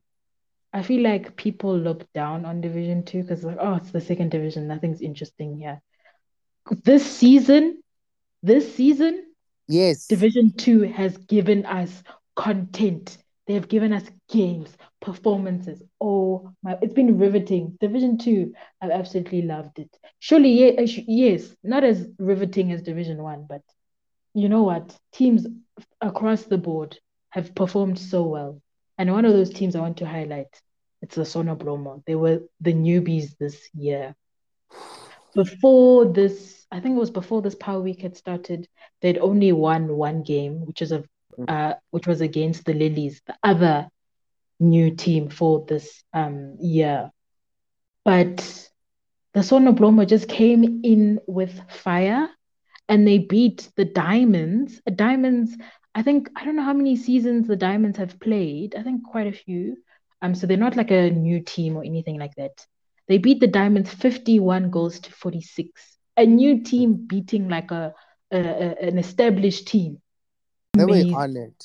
[0.74, 4.30] I feel like people look down on Division Two because like, oh, it's the second
[4.30, 4.66] division.
[4.66, 5.80] Nothing's interesting here.
[6.82, 7.82] This season,
[8.42, 9.24] this season,
[9.68, 12.02] yes, Division Two has given us
[12.36, 13.18] content.
[13.46, 15.82] They have given us games, performances.
[16.00, 17.76] Oh my, it's been riveting.
[17.80, 19.94] Division Two, I've absolutely loved it.
[20.18, 23.60] Surely, uh, yes, not as riveting as Division One, but
[24.32, 24.96] you know what?
[25.12, 25.46] Teams
[26.00, 26.98] across the board
[27.30, 28.62] have performed so well.
[28.96, 30.60] And one of those teams I want to highlight,
[31.02, 32.02] it's the Sonoblomo.
[32.06, 34.14] They were the newbies this year.
[35.34, 38.68] Before this, I think it was before this Power Week had started,
[39.02, 41.04] they'd only won one game, which is a
[41.48, 43.88] uh, which was against the Lilies, the other
[44.60, 47.10] new team for this um, year.
[48.04, 48.70] But
[49.32, 52.28] the Sonoblomo just came in with fire
[52.88, 54.80] and they beat the Diamonds.
[54.94, 55.56] Diamonds,
[55.94, 58.74] I think, I don't know how many seasons the Diamonds have played.
[58.76, 59.78] I think quite a few.
[60.22, 62.64] Um, so they're not like a new team or anything like that.
[63.08, 65.82] They beat the Diamonds 51 goals to 46.
[66.16, 67.92] A new team beating like a,
[68.30, 70.00] a, a an established team.
[70.74, 71.64] They were on it.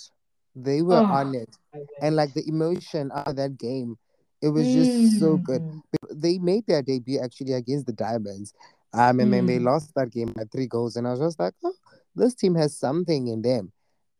[0.55, 1.55] They were oh, on it.
[2.01, 3.97] And like the emotion of that game,
[4.41, 5.19] it was just mm.
[5.19, 5.61] so good.
[5.61, 5.81] Mm.
[6.11, 8.53] They made their debut actually against the Diamonds.
[8.93, 9.31] Um, and mm.
[9.31, 9.65] then they mm.
[9.65, 10.95] lost that game by three goals.
[10.95, 11.73] And I was just like, oh,
[12.15, 13.71] this team has something in them.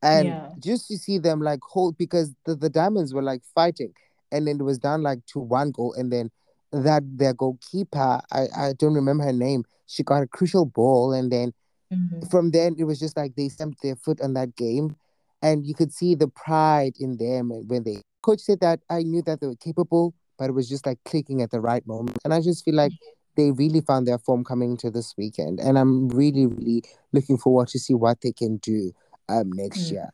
[0.02, 0.50] And yeah.
[0.60, 3.94] just to see them like hold because the, the Diamonds were like fighting.
[4.32, 5.94] And then it was down like to one goal.
[5.94, 6.32] And then
[6.72, 11.14] that their goalkeeper, I, I don't remember her name, she got a crucial ball.
[11.14, 11.54] And then
[11.92, 12.28] mm-hmm.
[12.28, 14.96] from then it was just like they stamped their foot on that game.
[15.42, 19.22] And you could see the pride in them when they coach said that I knew
[19.22, 22.18] that they were capable, but it was just like clicking at the right moment.
[22.26, 22.92] And I just feel like
[23.38, 25.60] they really found their form coming to this weekend.
[25.60, 26.84] And I'm really, really
[27.14, 28.92] looking forward to see what they can do
[29.30, 29.92] um next mm.
[29.92, 30.10] year.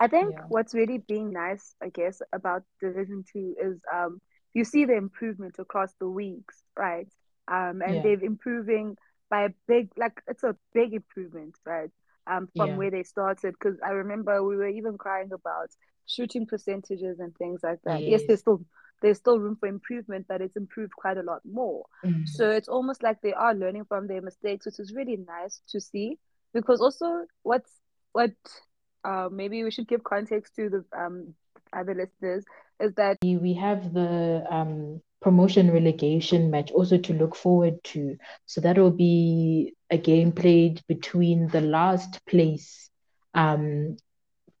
[0.00, 0.44] I think yeah.
[0.48, 4.20] what's really being nice, I guess, about Division Two is um
[4.52, 7.08] you see the improvement across the weeks, right?
[7.48, 8.02] Um and yeah.
[8.02, 8.96] they're improving
[9.34, 11.90] by a big like it's a big improvement, right?
[12.30, 12.76] Um from yeah.
[12.76, 13.54] where they started.
[13.58, 15.70] Because I remember we were even crying about
[16.06, 18.00] shooting percentages and things like that.
[18.00, 18.60] Yes, yes there's still
[19.02, 21.84] there's still room for improvement, but it's improved quite a lot more.
[22.04, 22.28] Mm.
[22.28, 25.80] So it's almost like they are learning from their mistakes, which is really nice to
[25.80, 26.18] see.
[26.52, 27.72] Because also, what's
[28.12, 28.30] what
[29.04, 31.34] uh, maybe we should give context to the um,
[31.74, 32.44] other listeners
[32.80, 38.16] is that we have the um, promotion relegation match also to look forward to.
[38.46, 42.90] So that will be a game played between the last place
[43.34, 43.96] um,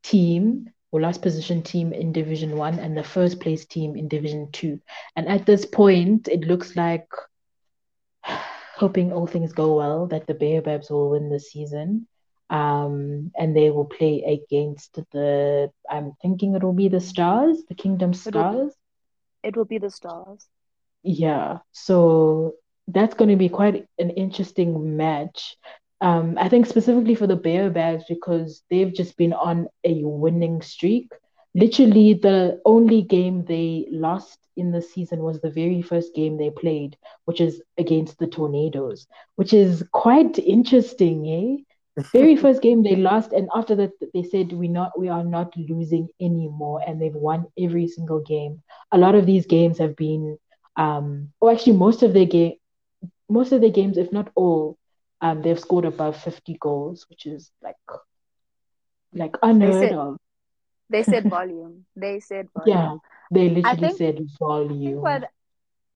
[0.02, 4.50] team or last position team in Division One and the first place team in Division
[4.52, 4.80] Two.
[5.16, 7.08] And at this point, it looks like,
[8.76, 12.06] hoping all things go well, that the Baobabs will win the season.
[12.50, 15.70] Um, and they will play against the.
[15.90, 18.34] I'm thinking it will be the Stars, the Kingdom Stars.
[18.34, 20.46] It will be, it will be the Stars.
[21.02, 21.58] Yeah.
[21.72, 22.54] So
[22.88, 25.56] that's going to be quite an interesting match.
[26.00, 30.60] Um, I think specifically for the Bear Baobabs because they've just been on a winning
[30.60, 31.10] streak.
[31.54, 36.50] Literally, the only game they lost in the season was the very first game they
[36.50, 41.62] played, which is against the Tornadoes, which is quite interesting, eh?
[42.12, 45.56] very first game they lost, and after that they said we not we are not
[45.56, 48.62] losing anymore, and they've won every single game.
[48.90, 50.38] A lot of these games have been,
[50.76, 52.54] um, or actually most of their game,
[53.28, 54.76] most of their games, if not all,
[55.20, 57.76] um, they've scored above 50 goals, which is like
[59.12, 60.16] like unheard they said, of.
[60.90, 61.86] They said volume.
[61.94, 62.76] They said volume.
[62.76, 62.96] Yeah,
[63.30, 65.00] they literally think, said volume.
[65.00, 65.30] what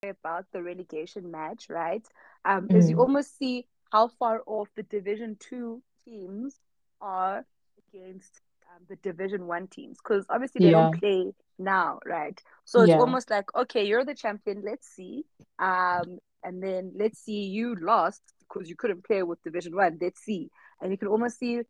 [0.02, 2.06] about the relegation match, right?
[2.44, 2.88] Um, mm.
[2.88, 6.58] you almost see how far off the Division Two teams
[7.00, 7.44] are
[7.92, 8.40] against
[8.70, 10.82] um, the Division One teams, because obviously they yeah.
[10.82, 12.40] don't play now, right?
[12.64, 12.98] So it's yeah.
[12.98, 14.62] almost like, okay, you're the champion.
[14.64, 15.24] Let's see.
[15.58, 19.98] Um, and then let's see you lost because you couldn't play with Division One.
[20.00, 20.50] Let's see,
[20.80, 21.60] and you can almost see.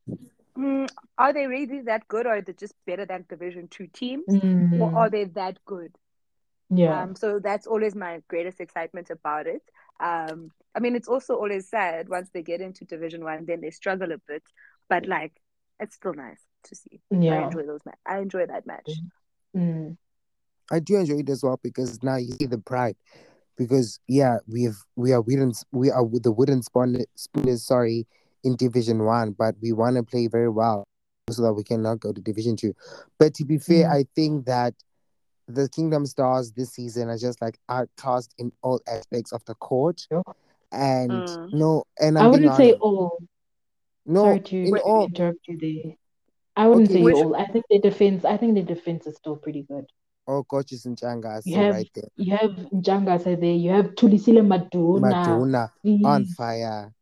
[0.57, 4.26] Mm, are they really that good, or are they just better than Division Two teams,
[4.28, 4.80] mm.
[4.80, 5.93] or are they that good?
[6.68, 7.01] Yeah.
[7.01, 9.62] Um, so that's always my greatest excitement about it.
[10.01, 13.70] Um, I mean, it's also always sad once they get into Division One, then they
[13.70, 14.45] struggle a bit,
[14.89, 15.33] but like
[15.81, 17.01] it's still nice to see.
[17.11, 17.35] Yeah.
[17.35, 17.81] I enjoy those.
[17.85, 18.89] Ma- I enjoy that match.
[19.57, 19.97] Mm.
[20.70, 22.95] I do enjoy it as well because now you see the pride
[23.57, 28.07] because yeah, we've we are wooden we are the wooden spooners sorry
[28.45, 30.85] in Division One, but we want to play very well
[31.29, 32.72] so that we cannot go to Division Two.
[33.18, 33.93] But to be fair, mm.
[33.93, 34.74] I think that
[35.49, 40.07] the Kingdom Stars this season are just like outcast in all aspects of the court.
[40.70, 41.52] And mm.
[41.52, 43.18] no, and I'm I would not say all.
[44.04, 45.06] No, Sorry to in all...
[45.06, 45.94] interrupt you there.
[46.56, 47.16] I wouldn't okay, say which...
[47.16, 47.36] all.
[47.36, 48.24] I think the defense.
[48.24, 49.86] I think the defense is still pretty good.
[50.26, 52.08] Oh, coaches in Nchanga you have, right there.
[52.16, 53.54] You have Nchanga there.
[53.54, 55.00] You have Thulisile Maduna.
[55.00, 56.04] Maduna Please.
[56.04, 56.92] on fire.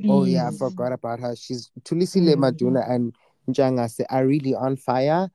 [0.00, 0.10] Please.
[0.10, 1.36] Oh yeah, I forgot about her.
[1.36, 2.50] She's Thulisile mm.
[2.50, 3.14] Maduna and
[3.46, 5.28] Nchanga are really on fire.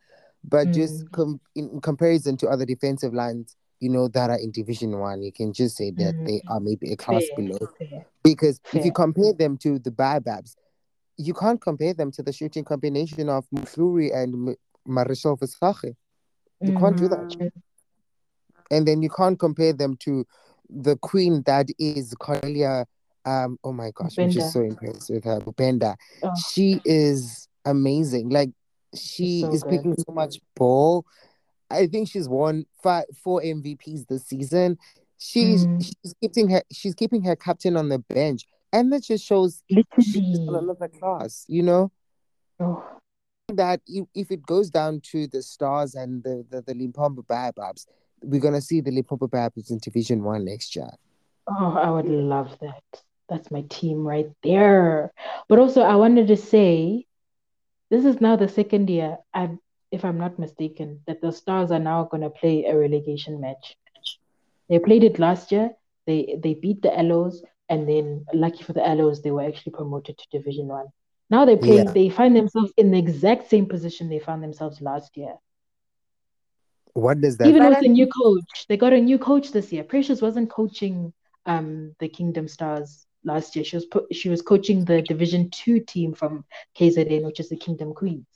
[0.43, 0.73] But mm.
[0.73, 5.21] just com- in comparison to other defensive lines, you know, that are in Division One,
[5.21, 6.27] you can just say that mm.
[6.27, 7.45] they are maybe a class Fair.
[7.45, 7.67] below.
[7.77, 8.05] Fair.
[8.23, 8.79] Because Fair.
[8.79, 10.55] if you compare them to the Baobabs,
[11.17, 14.55] you can't compare them to the shooting combination of Mufluri and M-
[14.87, 15.95] Marichal Versace.
[16.61, 16.79] You mm-hmm.
[16.79, 17.19] can't do that.
[17.19, 17.47] Mm-hmm.
[18.71, 20.25] And then you can't compare them to
[20.69, 22.85] the queen that is Cornelia.
[23.25, 24.31] Um, oh my gosh, Benda.
[24.31, 25.39] I'm just so impressed with her.
[25.55, 25.95] Benda.
[26.23, 26.31] Oh.
[26.49, 28.29] She is amazing.
[28.29, 28.49] Like
[28.95, 29.71] she so is good.
[29.71, 31.05] picking so much ball.
[31.69, 34.77] I think she's won five, four MVPs this season.
[35.17, 35.83] She's mm.
[35.83, 40.03] she's keeping her she's keeping her captain on the bench, and that just shows Literally.
[40.03, 41.45] she's on another class.
[41.47, 41.91] You know.
[42.59, 42.83] Oh
[43.53, 47.85] that if it goes down to the Stars and the, the, the Limpopo Baobabs,
[48.21, 50.89] we're going to see the Limpopo Baobabs in Division 1 next year.
[51.47, 52.83] Oh, I would love that.
[53.29, 55.11] That's my team right there.
[55.47, 57.05] But also, I wanted to say
[57.89, 59.51] this is now the second year, I,
[59.95, 63.75] if I'm not mistaken, that the Stars are now going to play a relegation match.
[64.69, 65.71] They played it last year.
[66.05, 70.17] They they beat the Aloes, and then lucky for the Aloes, they were actually promoted
[70.17, 70.87] to Division One.
[71.29, 71.91] Now they play, yeah.
[71.91, 75.35] they find themselves in the exact same position they found themselves last year.
[76.93, 78.67] What does that even with a new coach?
[78.69, 79.83] They got a new coach this year.
[79.83, 81.13] Precious wasn't coaching
[81.45, 83.65] um the Kingdom Stars last year.
[83.65, 86.45] She was she was coaching the Division Two team from
[86.77, 88.27] KZN, which is the Kingdom Queens.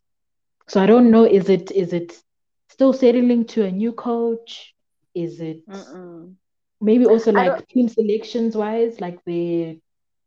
[0.69, 1.25] So I don't know.
[1.25, 2.13] Is it is it
[2.69, 4.73] still settling to a new coach?
[5.15, 6.35] Is it Mm-mm.
[6.81, 9.79] maybe also like team selections wise, like they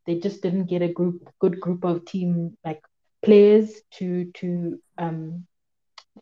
[0.06, 2.80] they just didn't get a group good group of team like
[3.22, 5.46] players to to um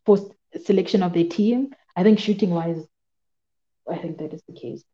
[0.06, 0.18] for
[0.64, 1.70] selection of their team.
[1.96, 2.86] I think shooting wise,
[3.90, 4.84] I think that is the case.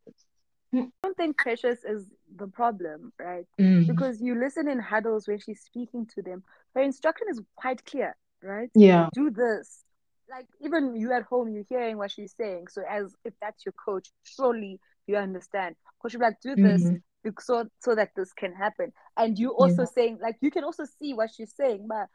[0.74, 3.46] I don't think Precious is the problem, right?
[3.60, 3.86] Mm.
[3.86, 6.42] Because you listen in huddles when she's speaking to them,
[6.74, 8.16] her instruction is quite clear,
[8.46, 8.70] right?
[8.74, 9.08] Yeah.
[9.12, 9.82] Do this.
[10.30, 12.66] Like even you at home, you're hearing what she's saying.
[12.68, 15.76] So as if that's your coach, surely you understand.
[16.08, 16.96] She'll be like, do this, mm-hmm
[17.40, 19.88] so so that this can happen and you also yeah.
[19.92, 22.06] saying like you can also see what she's saying but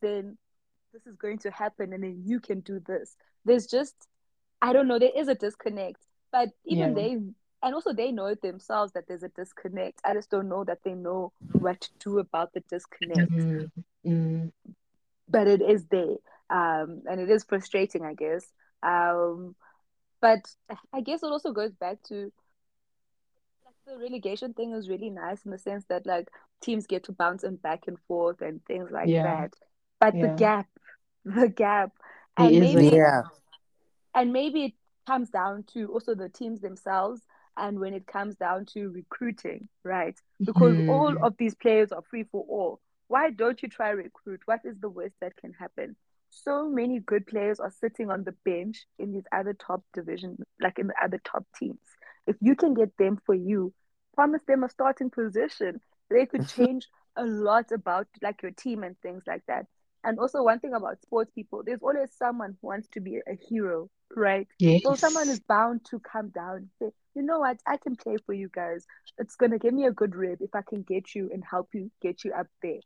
[0.00, 0.38] then
[0.94, 3.94] this is going to happen and then you can do this there's just
[4.62, 6.00] i don't know there is a disconnect
[6.32, 7.02] but even yeah.
[7.02, 7.18] they
[7.64, 9.98] and also they know themselves that there's a disconnect.
[10.04, 13.32] I just don't know that they know what to do about the disconnect.
[13.32, 14.48] Mm-hmm.
[15.34, 16.16] But it is there,
[16.50, 18.46] um, and it is frustrating, I guess.
[18.82, 19.56] Um,
[20.20, 20.40] but
[20.92, 22.32] I guess it also goes back to
[23.66, 26.28] like the relegation thing is really nice in the sense that like
[26.62, 29.22] teams get to bounce and back and forth and things like Yeah.
[29.22, 29.54] that.
[30.00, 30.66] But the gap,
[31.24, 31.92] the gap,
[32.36, 33.22] and is a maybe Yeah.
[34.14, 34.72] and maybe it
[35.06, 37.22] comes down to also the teams themselves
[37.56, 40.16] and when it comes down to recruiting right
[40.46, 41.22] because all Mhm.
[41.22, 44.40] of these players are free for all why don't you try recruit?
[44.46, 45.96] What is the worst that can happen?
[46.30, 50.78] So many good players are sitting on the bench in these other top divisions like
[50.78, 51.78] in the other top teams.
[52.26, 53.72] If you can get them for you
[54.14, 55.80] promise them a starting position.
[56.10, 56.86] They could change
[57.16, 59.66] a lot about like your team and things like that.
[60.04, 63.34] And also one thing about sports people there's always someone who wants to be a
[63.48, 64.46] hero right?
[64.82, 68.16] So someone is bound to come down and say, you know what, I can play
[68.24, 68.86] for you guys.
[69.18, 71.90] It's gonna give me a good rib if I can get you and help you
[72.02, 72.80] get you up there,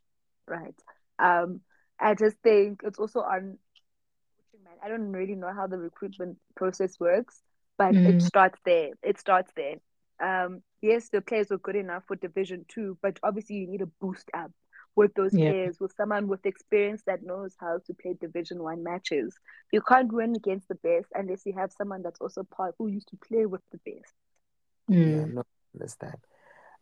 [0.49, 0.75] right?
[1.19, 1.61] Um,
[2.01, 3.59] I just think it's also on.
[4.83, 7.43] I don't really know how the recruitment process works,
[7.79, 8.23] but it Mm.
[8.23, 8.91] starts there.
[9.03, 9.77] It starts there.
[10.21, 13.87] Um, yes, the players were good enough for Division Two, but obviously you need a
[14.01, 14.53] boost up
[14.97, 15.39] with those Yeah.
[15.39, 19.39] players, with someone with experience that knows how to play Division One matches.
[19.73, 23.09] You can't win against the best unless you have someone that's also part who used
[23.09, 24.15] to play with the best.
[25.03, 25.29] Yeah, Mm.
[25.29, 26.17] no, I understand.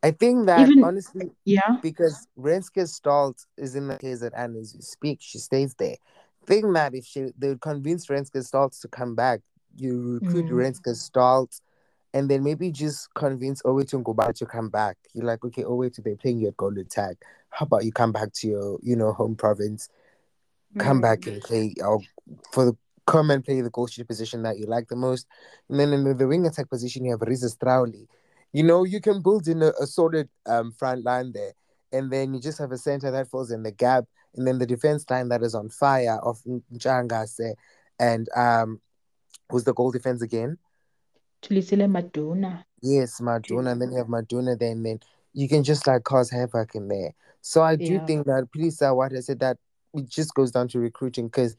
[0.02, 1.78] I think that Even honestly, yeah.
[1.82, 5.96] because Renske Stoltz is in the KZN as you speak, she stays there.
[6.46, 9.40] Think that if she they would convince Renske Stoltz to come back,
[9.76, 10.56] you recruit Mm.
[10.56, 11.60] Renske Stoltz,
[12.14, 14.96] and then maybe just convince Owetu Ngubane to come back.
[15.12, 17.16] You're like, okay, Owetu, they're playing you at goal attack.
[17.50, 19.88] How about you come back to your, you know, home province,
[20.78, 21.02] come Mm.
[21.02, 22.00] back and play or
[22.52, 22.76] for the
[23.06, 25.26] come and play the goalkeeper position that you like the most.
[25.68, 28.06] And then in the, the wing attack position, you have Riza Strauli.
[28.52, 31.52] You know, you can build in a, a solid um, front line there.
[31.92, 34.04] And then you just have a center that falls in the gap.
[34.34, 36.42] And then the defense line that is on fire of
[36.72, 37.54] Njangase
[37.98, 38.80] and um,
[39.50, 40.58] who's the goal defense again?
[41.42, 42.64] Thulisile Maduna.
[42.82, 43.72] Yes, Maduna.
[43.72, 44.72] And then you have Maduna there.
[44.72, 45.00] And then
[45.32, 47.12] you can just like cause havoc in there.
[47.40, 48.06] So I do Yeah.
[48.06, 49.56] think that, please, uh, what I said, that
[49.94, 51.56] it just goes down to recruiting because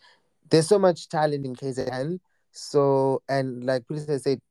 [0.49, 2.19] there's so much talent in KZN.
[2.51, 4.41] So, and like Pilisa said,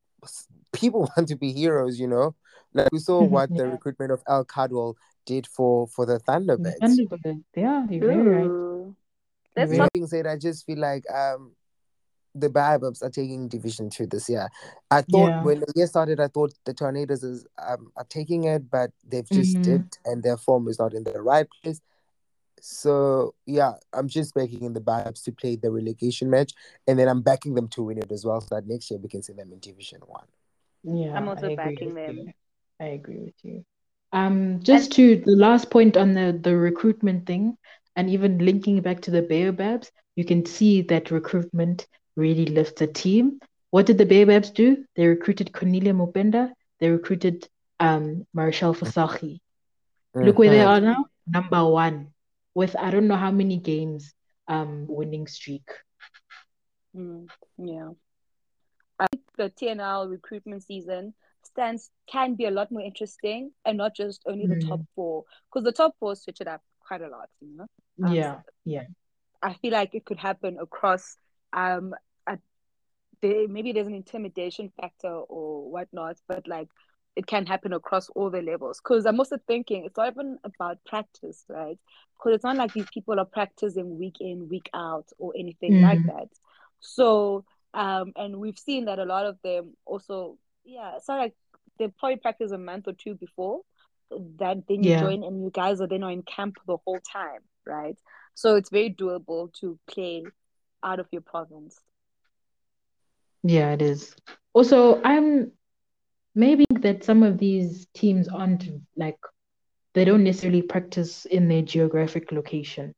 [0.76, 2.34] people want to be heroes, you know?
[2.74, 6.78] Like we saw what the recruitment of Al Cardwell did for for the The Thunderbirds.
[6.80, 7.44] Thunderbirds.
[7.54, 8.44] Yeah, you're very right.
[8.50, 8.94] Ooh.
[9.56, 9.92] You're Let's very talk.
[9.94, 11.52] Being said, I just feel like um
[12.34, 14.48] the Baobabs are taking Division Two this year.
[14.90, 15.42] I thought Yeah.
[15.42, 19.28] when the year started, I thought the Tornadoes is um are taking it, but they've
[19.30, 19.62] just Mhm.
[19.62, 21.80] dipped and their form is not in the right place.
[22.60, 26.52] So yeah, I'm just backing the Babs to play the relegation match,
[26.86, 29.08] and then I'm backing them to win it as well, so that next year we
[29.08, 30.26] can see them in Division One.
[30.84, 32.24] Yeah, I'm also backing them.
[32.24, 32.32] you.
[32.80, 33.64] I agree with you.
[34.12, 37.56] Um, just to the last point on the the recruitment thing,
[37.96, 42.86] and even linking back to the Baobabs, you can see that recruitment really lifts a
[42.86, 43.38] team.
[43.70, 44.84] What did the Baobabs do?
[44.96, 46.52] They recruited Cornelia Mopenda.
[46.80, 47.46] They recruited
[47.80, 49.38] um Marshall Fasahi.
[50.20, 50.64] Look where they Mhm.
[50.64, 52.08] are now, number one,
[52.54, 54.12] with I don't know how many games
[54.48, 55.68] um winning streak.
[56.94, 57.92] Mm, yeah.
[58.98, 63.94] I think the TNL recruitment season stands can be a lot more interesting and not
[63.94, 67.28] just only the top four because the top four switch it up quite a lot,
[67.40, 67.66] you know.
[68.02, 68.84] Um, Yeah, yeah.
[69.42, 71.16] I feel like it could happen across
[71.52, 71.94] um
[72.26, 72.38] a,
[73.22, 76.68] there, maybe there's an intimidation factor or whatnot, but like
[77.16, 78.78] it can happen across all the levels.
[78.82, 81.78] Because I'm also thinking it's not even about practice, right?
[82.18, 86.00] Because it's not like these people are practicing week in, week out, or anything like
[86.00, 86.06] Mhm.
[86.06, 86.28] that.
[86.80, 87.44] So,
[87.76, 91.34] um, and we've seen that a lot of them also, yeah, it's not like
[91.78, 93.60] they probably practice a month or two before
[94.38, 95.00] that then you Yeah.
[95.00, 97.96] join and you guys are then are in camp the whole time, right?
[98.34, 100.24] So it's very doable to play
[100.82, 101.80] out of your province.
[103.42, 104.14] Yeah, it is.
[104.54, 105.52] Also, I'm
[106.34, 108.64] maybe that some of these teams aren't
[108.96, 109.18] like
[109.94, 112.94] they don't necessarily practice in their geographic location.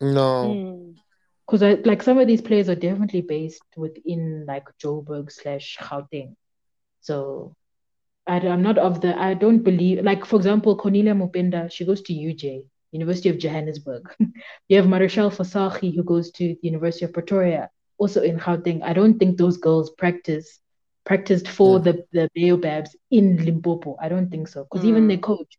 [0.00, 0.54] No.
[0.54, 0.94] Mm.
[1.46, 6.34] Because I like some of these players are definitely based within like Joburg slash Gauteng.
[7.00, 7.54] So
[8.26, 12.00] I, am not of the I don't believe like for example Cornelia Mopenda, she goes
[12.02, 14.02] to UJ, University of Johannesburg.
[14.68, 17.68] you have Marshall Fasahi who goes to the University of Pretoria,
[17.98, 18.82] also in Gauteng.
[18.82, 20.60] I don't think those girls practice
[21.04, 21.84] practiced for Mm.
[21.84, 23.98] the, the Baobabs in Limpopo.
[24.00, 24.64] I don't think so.
[24.64, 25.22] Because even their Mm.
[25.22, 25.58] coach,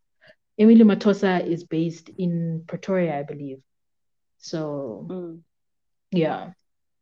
[0.57, 3.59] Emily Matosa, is based in Pretoria, I believe.
[4.39, 5.41] So Mm.
[6.15, 6.51] Yeah.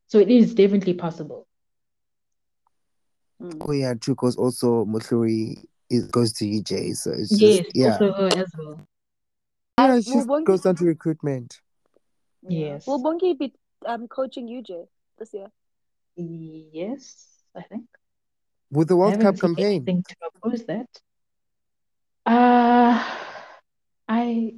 [0.08, 1.48] So it is definitely possible.
[3.42, 3.58] Mm.
[3.68, 4.16] Oh yeah, true.
[4.16, 7.92] Because also Mutluri is goes to UJ, so it's yes, just, yeah.
[7.94, 8.80] also her as well.
[9.80, 11.60] Yeah, she goes down to recruitment.
[12.48, 12.88] Yes.
[12.88, 13.54] Will Bongi be
[13.86, 14.88] um coaching UJ
[15.18, 15.48] this year?
[16.16, 17.86] Yes, I think.
[18.72, 19.66] With the World Cup campaign.
[19.66, 20.88] Anything to oppose that.
[22.26, 23.04] Uh
[24.08, 24.54] I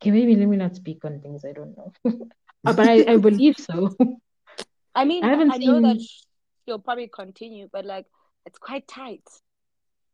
[0.00, 1.92] okay, maybe let me not speak on things I don't know.
[2.64, 3.94] uh, but I, I believe so.
[4.94, 5.66] I mean, I, haven't I seen...
[5.66, 6.06] know that
[6.64, 8.06] she'll probably continue, but like
[8.46, 9.24] it's quite tight.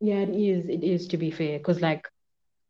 [0.00, 0.68] Yeah, it is.
[0.68, 2.08] It is to be fair, because like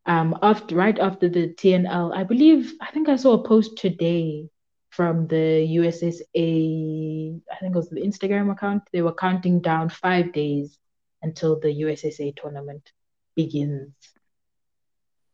[0.05, 4.49] um after right after the TNL, I believe I think I saw a post today
[4.89, 8.83] from the USSA, I think it was the Instagram account.
[8.91, 10.77] They were counting down five days
[11.21, 12.91] until the USSA tournament
[13.35, 13.93] begins.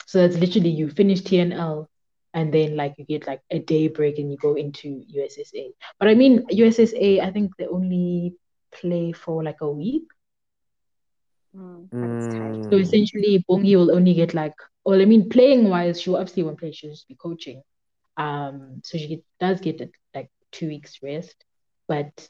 [0.05, 1.87] So that's literally you finish TNL
[2.35, 5.71] and then like you get like a day break and you go into USSA.
[5.97, 8.35] But I mean USSA, I think they only
[8.71, 10.03] play for like a week.
[11.55, 16.43] Mm, so essentially, Bongi will only get like, well, I mean, playing wise, she obviously
[16.43, 16.73] won't play.
[16.73, 17.63] She'll just be coaching.
[18.17, 21.35] Um, so she does get like two weeks rest,
[21.87, 22.29] but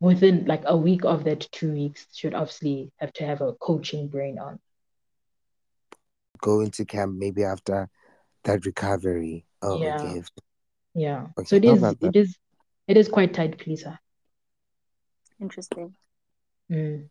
[0.00, 3.52] within like a week of that two weeks, she should obviously have to have a
[3.52, 4.58] coaching brain on.
[6.40, 7.90] Go into camp maybe after
[8.44, 9.46] that recovery.
[9.60, 9.96] Oh, yeah.
[9.96, 10.22] Okay.
[10.94, 11.26] Yeah.
[11.38, 11.82] Okay, so it is.
[11.82, 12.36] It is.
[12.88, 13.98] It is quite tight, Lisa.
[15.40, 15.94] Interesting.
[16.70, 17.08] Mm.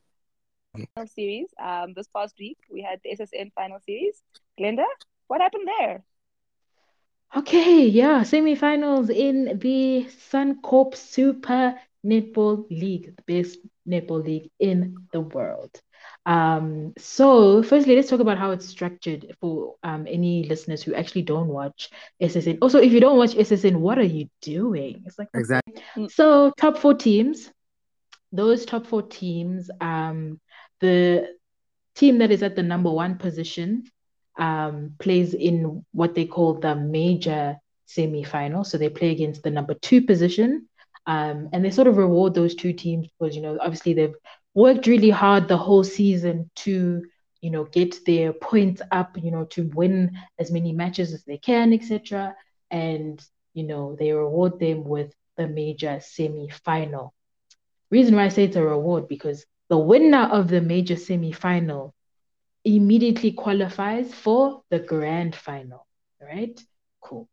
[0.73, 1.47] Final series.
[1.61, 4.21] Um, this past week we had the SSN final series.
[4.59, 4.85] Glenda,
[5.27, 6.03] what happened there?
[7.35, 15.21] Okay, yeah, semi-finals in the Suncorp Super Netball League, the best netball league in the
[15.21, 15.81] world.
[16.25, 21.23] Um, so firstly, let's talk about how it's structured for um, any listeners who actually
[21.23, 21.89] don't watch
[22.21, 22.59] SSN.
[22.61, 25.03] Also, if you don't watch SSN, what are you doing?
[25.05, 25.81] It's like exactly.
[26.09, 27.49] So top four teams,
[28.31, 30.39] those top four teams, um,
[30.79, 31.35] the
[31.95, 33.85] team that is at the number one position
[34.37, 38.63] um, plays in what they call the major semi-final.
[38.63, 40.67] So they play against the number two position,
[41.07, 44.15] um, and they sort of reward those two teams because you know obviously they've
[44.53, 47.03] worked really hard the whole season to
[47.41, 51.37] you know get their points up, you know to win as many matches as they
[51.37, 52.35] can, etc.
[52.69, 53.23] And
[53.53, 57.13] you know they reward them with the major semi-final.
[57.89, 61.93] Reason why I say it's a reward because the winner of the major semi-final
[62.63, 65.87] immediately qualifies for the grand final.
[66.21, 66.61] Right?
[67.01, 67.27] Cool.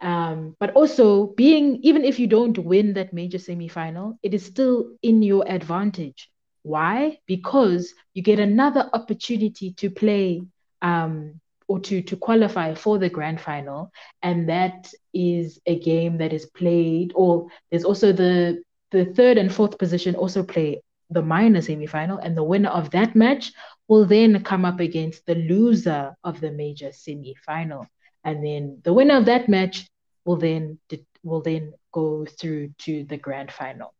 [0.00, 4.92] Um, but also being even if you don't win that major semi-final, it is still
[5.02, 6.30] in your advantage.
[6.62, 7.18] Why?
[7.26, 10.42] Because you get another opportunity to play
[10.82, 13.92] um, or to to qualify for the grand final,
[14.22, 17.12] and that is a game that is played.
[17.14, 22.36] Or there's also the the third and fourth position also play the minor semi-final, and
[22.36, 23.52] the winner of that match
[23.86, 27.86] will then come up against the loser of the major semi-final.
[28.24, 29.88] And then the winner of that match
[30.24, 30.78] will then
[31.22, 33.94] will then go through to the grand final.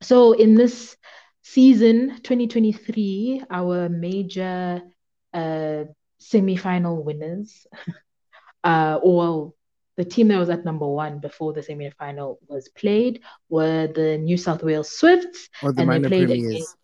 [0.00, 0.96] So in this
[1.42, 4.82] season 2023, our major
[5.34, 5.84] uh,
[6.18, 7.66] semi-final winners,
[8.64, 9.52] uh, or
[9.96, 14.36] the team that was at number one before the semi-final was played were the New
[14.36, 16.52] South Wales Swifts, or the and minor they played premiers.
[16.52, 16.76] Against,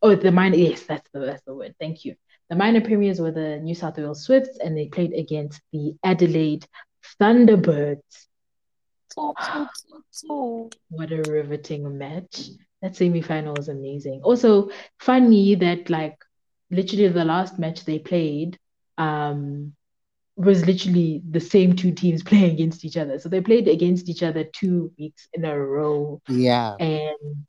[0.00, 0.56] oh, the minor.
[0.56, 1.74] Yes, that's the that's the word.
[1.78, 2.14] Thank you.
[2.48, 6.66] The minor premiers were the New South Wales Swifts, and they played against the Adelaide
[7.20, 8.00] Thunderbirds.
[9.16, 12.48] Oh, what a riveting match!
[12.82, 14.22] That semi-final was amazing.
[14.24, 16.16] Also, funny that like
[16.70, 18.58] literally the last match they played,
[18.98, 19.72] um,
[20.36, 23.18] was literally the same two teams playing against each other.
[23.18, 26.20] So they played against each other two weeks in a row.
[26.28, 26.74] Yeah.
[26.76, 27.46] And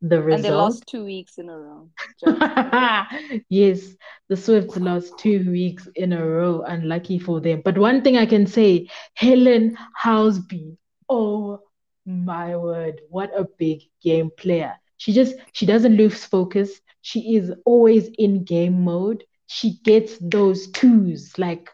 [0.00, 0.36] the result.
[0.36, 1.88] And they lost two weeks in a row.
[3.48, 3.94] yes,
[4.28, 6.62] the Swifts lost two weeks in a row.
[6.66, 7.62] Unlucky for them.
[7.64, 10.76] But one thing I can say Helen Housby,
[11.08, 11.60] oh
[12.06, 14.74] my word, what a big game player.
[14.96, 16.80] She just, she doesn't lose focus.
[17.00, 19.24] She is always in game mode.
[19.46, 21.38] She gets those twos.
[21.38, 21.70] Like,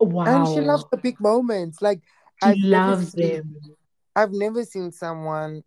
[0.00, 0.24] wow.
[0.24, 1.82] And she loves the big moments.
[1.82, 2.00] Like,
[2.42, 3.56] she I've loves seen, them.
[4.16, 5.62] I've never seen someone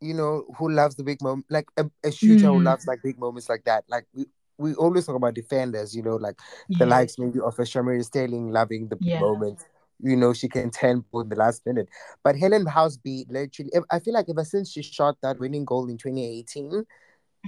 [0.00, 2.56] you know, who loves the big moment, like a, a shooter mm.
[2.56, 3.84] who loves like big moments like that.
[3.88, 6.36] Like we, we always talk about defenders, you know, like
[6.68, 6.78] yeah.
[6.78, 9.20] the likes maybe of a Shamera Sterling loving the yeah.
[9.20, 9.64] moment.
[10.00, 11.88] You know, she can turn in the last minute.
[12.22, 15.98] But Helen Housby, literally, I feel like ever since she shot that winning goal in
[15.98, 16.84] 2018, mm.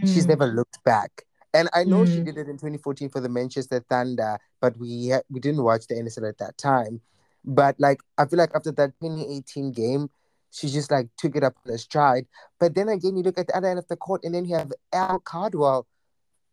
[0.01, 1.25] she's never looked back.
[1.53, 2.07] And I know mm.
[2.07, 5.95] she did it in 2014 for the Manchester Thunder, but we we didn't watch the
[5.95, 7.01] NSL at that time.
[7.45, 10.11] But like, I feel like after that 2018 game,
[10.53, 12.27] she just like took it up in a stride.
[12.59, 14.57] But then again, you look at the other end of the court, and then you
[14.57, 15.87] have Al Cardwell.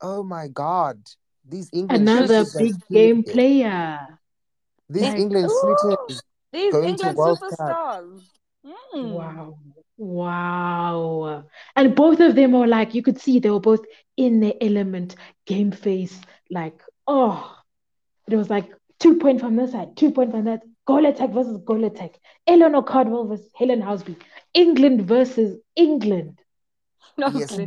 [0.02, 1.00] Oh my God,
[1.48, 4.20] these England another big game player.
[4.90, 6.22] These like, England suitors.
[6.52, 8.22] These England superstars.
[8.94, 9.12] Mm.
[9.12, 9.58] Wow.
[9.98, 11.46] Wow.
[11.76, 13.86] And both of them are like, you could see they were both
[14.16, 15.16] in their element,
[15.46, 16.20] game face,
[16.50, 17.56] like, oh,
[18.30, 21.58] it was like two point from this side, two point from that, goal attack versus
[21.66, 22.12] goal attack.
[22.46, 24.16] Eleanor Cardwell versus Helen Housby.
[24.54, 26.40] England versus England.
[27.18, 27.58] No, yes.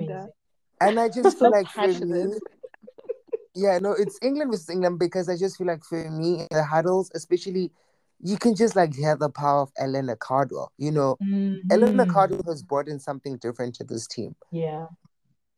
[0.80, 2.34] And I just feel like for me,
[3.60, 7.10] yeah, no, it's England versus England because I just feel like for me the huddles,
[7.14, 7.70] especially
[8.22, 10.72] you can just like hear the power of Eleanor Cardwell.
[10.78, 11.70] You know, mm-hmm.
[11.70, 14.34] Eleanor Cardwell has brought in something different to this team.
[14.50, 14.86] Yeah.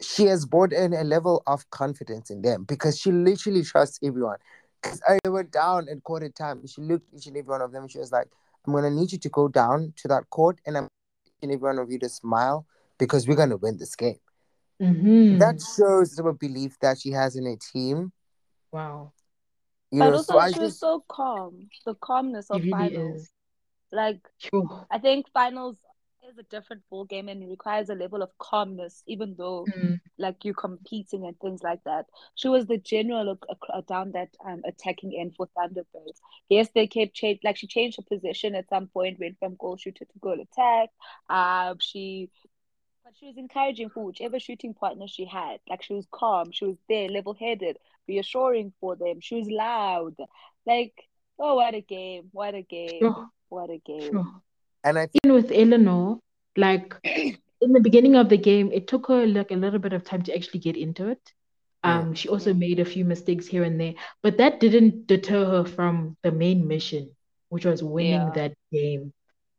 [0.01, 4.39] She has brought in a level of confidence in them because she literally trusts everyone.
[4.83, 6.67] Because I went down at quarter time.
[6.67, 7.87] She looked each and every one of them.
[7.87, 8.27] She was like,
[8.67, 10.89] I'm going to need you to go down to that court and I'm
[11.41, 12.67] and every one of you to smile
[12.99, 14.19] because we're going to win this game.
[14.83, 15.39] Mm-hmm.
[15.39, 18.13] That shows the belief that she has in a team.
[18.73, 19.13] Wow.
[19.91, 21.69] You but know, also, so she was so calm.
[21.87, 23.21] The calmness of really finals.
[23.23, 23.31] Is.
[23.93, 24.87] Like, sure.
[24.91, 25.77] I think finals
[26.29, 30.01] is a different ball game and it requires a level of calmness, even though mm.
[30.19, 32.07] like you're competing and things like that.
[32.35, 33.39] She was the general
[33.87, 36.21] down that um, attacking end for Thunderbirds.
[36.49, 39.77] Yes, they kept change like she changed her position at some point, went from goal
[39.77, 40.91] shooter to goal attack.
[41.29, 42.31] Um, she
[43.13, 45.59] but she was encouraging for whichever shooting partner she had.
[45.69, 49.21] Like she was calm, she was there, level headed, reassuring for them.
[49.21, 50.15] She was loud.
[50.67, 50.95] Like,
[51.39, 52.29] oh, what a game!
[52.33, 53.01] What a game!
[53.01, 53.29] Sure.
[53.49, 54.13] What a game!
[54.13, 54.27] Sure.
[54.85, 56.19] And I think with Eleanor,
[56.57, 60.05] like in the beginning of the game, it took her like a little bit of
[60.05, 61.33] time to actually get into it.
[61.85, 62.15] Um, yeah.
[62.15, 66.17] she also made a few mistakes here and there, but that didn't deter her from
[66.23, 67.11] the main mission,
[67.49, 68.31] which was winning yeah.
[68.35, 69.13] that game.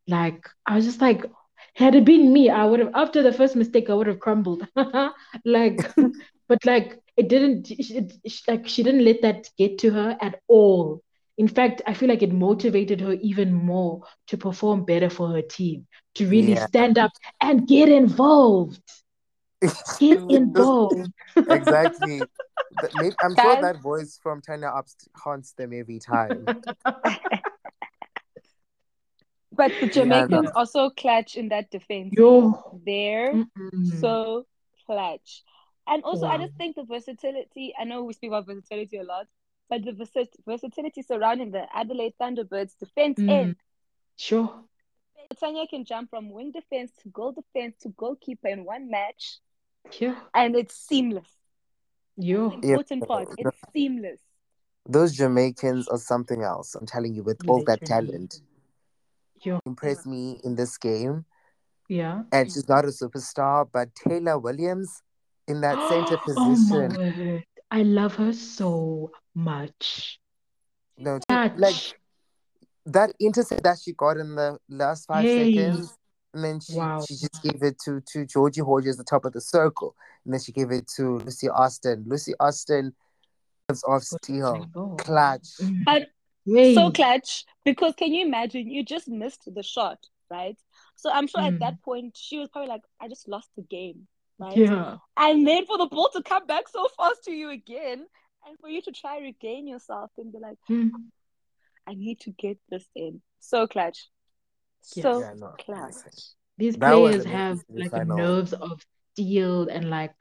[0.08, 1.26] Like I was just like,
[1.74, 4.66] had it been me, I would have after the first mistake, I would have crumbled.
[5.44, 5.80] like,
[6.48, 7.66] but like it didn't.
[7.66, 8.08] She,
[8.48, 11.02] like she didn't let that get to her at all.
[11.36, 15.42] In fact, I feel like it motivated her even more to perform better for her
[15.42, 16.66] team, to really yeah.
[16.66, 17.10] stand up
[17.40, 18.80] and get involved.
[19.98, 21.10] Get involved.
[21.36, 22.20] exactly.
[23.22, 26.46] I'm sure that voice from Tanya Ups haunts them every time.
[29.56, 32.14] But the Jamaicans yeah, also clutch in that defense.
[32.16, 32.80] Yo.
[32.84, 34.00] There, Mm-mm.
[34.00, 34.46] so
[34.86, 35.42] clutch.
[35.86, 37.74] And also, I just think the versatility.
[37.78, 39.26] I know we speak about versatility a lot,
[39.68, 43.30] but the vers- versatility surrounding the Adelaide Thunderbirds defense mm.
[43.30, 43.56] end.
[44.16, 44.64] Sure.
[45.38, 49.38] Tanya can jump from wing defense to goal defense to goalkeeper in one match.
[49.98, 50.16] Yeah.
[50.32, 51.28] And it's seamless.
[52.16, 52.50] Yeah.
[52.62, 53.08] Important yep.
[53.08, 53.28] part.
[53.36, 54.20] It's seamless.
[54.86, 56.74] Those Jamaicans are something else.
[56.74, 58.40] I'm telling you, with all that talent
[59.44, 59.58] yeah.
[59.66, 61.24] impressed me in this game.
[61.88, 62.22] Yeah.
[62.32, 65.02] And she's not a superstar, but Tayla Williams
[65.46, 66.96] in that center oh position.
[66.98, 67.40] Oh
[67.70, 70.18] I love her so much.
[70.96, 71.74] No, like
[72.86, 75.54] that intercept that she got in the last five hey.
[75.54, 75.96] seconds,
[76.32, 77.04] and then she, wow.
[77.06, 80.32] she just gave it to to Georgie Horjus at the top of the circle, and
[80.32, 82.04] then she gave it to Lucy Austin.
[82.06, 82.94] Lucy Austin
[83.68, 84.94] lives off steel, oh.
[84.98, 85.48] clutch.
[85.60, 85.84] Mm.
[85.84, 86.08] But
[86.46, 86.74] Yay.
[86.74, 89.98] so clutch because can you imagine you just missed the shot,
[90.30, 90.56] right?
[90.96, 91.48] So I'm sure mm.
[91.48, 94.06] at that point she was probably like, I just lost the game,
[94.38, 94.56] right?
[94.56, 94.96] Yeah.
[95.16, 98.06] And then for the ball to come back so fast to you again,
[98.46, 100.90] and for you to try regain yourself and be like, mm.
[101.86, 103.20] I need to get this in.
[103.40, 104.08] So clutch.
[104.82, 105.94] So yeah, no, clutch.
[106.58, 110.14] These that players have like nerves of steel and like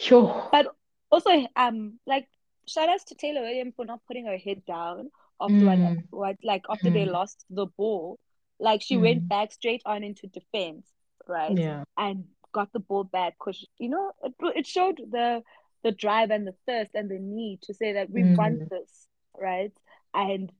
[0.00, 0.48] sure.
[0.50, 0.68] But
[1.10, 2.26] also um like
[2.66, 5.10] shout outs to Tayla Williams for not putting her head down
[5.42, 6.02] after mm.
[6.10, 6.94] what, like after mm.
[6.94, 8.18] they lost the ball.
[8.58, 9.02] Like she mm.
[9.02, 10.86] went back straight on into defense,
[11.26, 11.56] right?
[11.56, 11.84] Yeah.
[11.96, 15.42] And got the ball back because you know it, it showed the
[15.82, 18.68] the drive and the thirst and the need to say that we want mm.
[18.68, 19.72] this, right?
[20.14, 20.52] And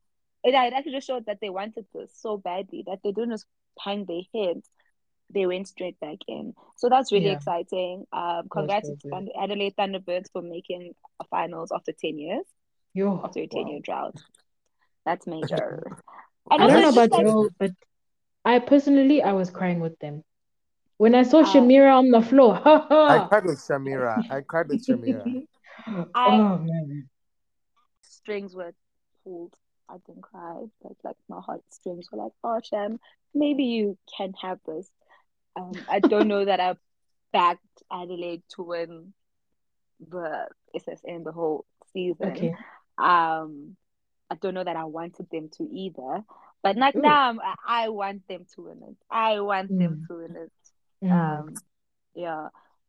[0.43, 3.47] it, it actually just showed that they wanted this so badly that they didn't just
[3.79, 4.69] hang their heads
[5.35, 6.55] they went straight back in.
[6.77, 7.33] So that's really yeah.
[7.33, 8.05] exciting.
[8.13, 12.45] Um, congrats to Adelaide Thunderbirds for making a finals after 10 years.
[12.95, 13.71] Yo, after a 10 wow.
[13.71, 14.23] year drought.
[15.05, 15.83] That's major.
[16.51, 17.25] And I don't know about like...
[17.25, 17.71] you, but
[18.45, 20.25] I personally I was crying with them.
[20.97, 24.29] When I saw uh, Shamira on the floor, I cried with Shamira.
[24.31, 25.45] I cried with Shamira.
[25.87, 27.09] I, oh man.
[28.03, 28.73] Strings were
[29.23, 29.55] pulled.
[29.89, 32.99] I didn't cry, but like my heartstrings were like, oh Sham,
[33.35, 34.91] maybe you can have this.
[35.55, 36.77] Um, I don't know that I
[37.33, 39.13] backed Adelaide to win
[40.01, 42.33] the SSN the whole season.
[42.33, 42.55] Okay.
[42.99, 43.77] Um,
[44.33, 46.25] I don't know that I wanted them to either.
[46.63, 48.97] But like now, I want them to win it.
[49.11, 49.79] I want mm.
[49.79, 50.53] them to win it.
[51.05, 51.11] Mm.
[51.11, 51.55] Um,
[52.15, 52.49] yeah,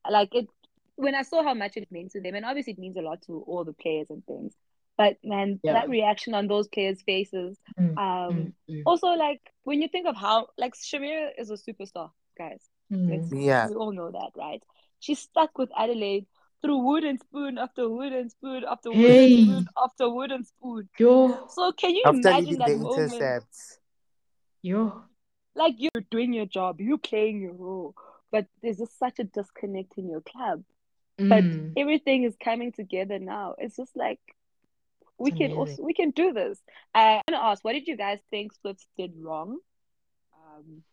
[0.09, 0.47] like it.
[0.95, 3.23] When I saw how much it means to them, and obviously it means a lot
[3.23, 4.53] to all the players and things.
[4.95, 5.73] But man, yeah.
[5.73, 7.57] that reaction on those players' faces.
[7.79, 7.97] Mm.
[7.97, 8.83] Um, mm.
[8.85, 12.61] also like when you think of how like Shamira is a superstar, guys.
[12.91, 13.27] Mm.
[13.43, 14.61] Yeah, we all know that, right?
[14.99, 16.27] She's stuck with Adelaide
[16.63, 19.43] through wooden spoon after wooden spoon after wooden hey.
[19.43, 20.89] spoon after wooden spoon.
[20.97, 21.47] Yo.
[21.49, 23.13] So can you after imagine that moment?
[23.13, 23.79] Intercepts.
[24.61, 25.03] Yo.
[25.55, 27.93] Like you're doing your job, you're playing your role,
[28.31, 30.63] but there's just such a disconnect in your club.
[31.19, 31.29] Mm.
[31.29, 33.55] But everything is coming together now.
[33.57, 34.19] It's just like
[35.19, 36.59] we can also we can do this.
[36.95, 39.59] I want to ask, what did you guys think Splits did wrong?
[40.33, 40.83] Um,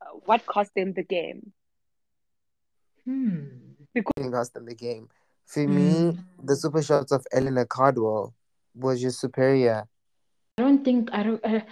[0.00, 1.52] uh, what cost them the game?
[3.04, 3.67] Hmm.
[3.94, 5.08] Because cost them the game.
[5.46, 5.68] For mm.
[5.68, 8.34] me, the super shots of Eleanor Cardwell
[8.74, 9.86] was just superior.
[10.58, 11.40] I don't think I don't.
[11.44, 11.64] I,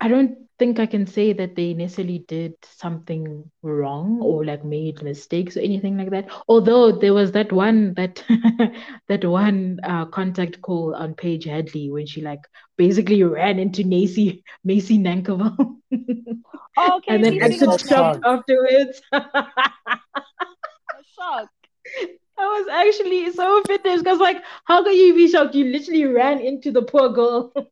[0.00, 5.00] I don't think I can say that they necessarily did something wrong or like made
[5.00, 6.28] mistakes or anything like that.
[6.48, 8.24] Although there was that one that
[9.08, 12.40] that one uh, contact call on Paige Hadley when she like
[12.76, 15.56] basically ran into Maisie Maisie Nankivell.
[16.76, 17.06] oh, okay.
[17.14, 19.00] and then acted shocked afterwards.
[21.16, 21.61] shocked.
[22.38, 25.54] I was actually so finished because like how can you be shocked?
[25.54, 27.52] You literally ran into the poor girl.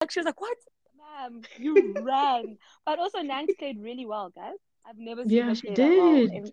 [0.00, 0.56] Like she was like, "What,
[0.96, 1.42] ma'am?
[1.58, 4.54] You ran!" But also, Nanks played really well, guys.
[4.86, 5.90] I've never seen yeah, her she play did.
[5.90, 6.52] That well in,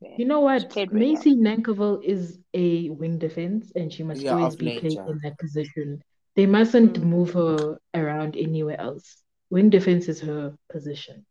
[0.00, 0.14] yeah.
[0.16, 0.72] You know what?
[0.76, 1.56] Really Maisie well.
[1.56, 4.80] Nankivell is a wing defense, and she must yeah, always be nature.
[4.80, 6.02] played in that position.
[6.36, 7.02] They mustn't mm.
[7.02, 9.16] move her around anywhere else.
[9.50, 11.26] Wing defense is her position.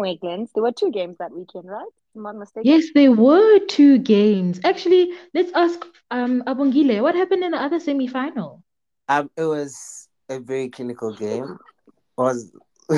[0.00, 0.50] Weekends.
[0.54, 1.86] There were two games that weekend, right?
[2.14, 2.70] I'm not mistaken.
[2.70, 4.60] Yes, there were two games.
[4.64, 8.62] Actually, let's ask um Abongile, what happened in the other semi-final?
[9.08, 11.58] Um, it was a very clinical game.
[11.88, 12.52] It was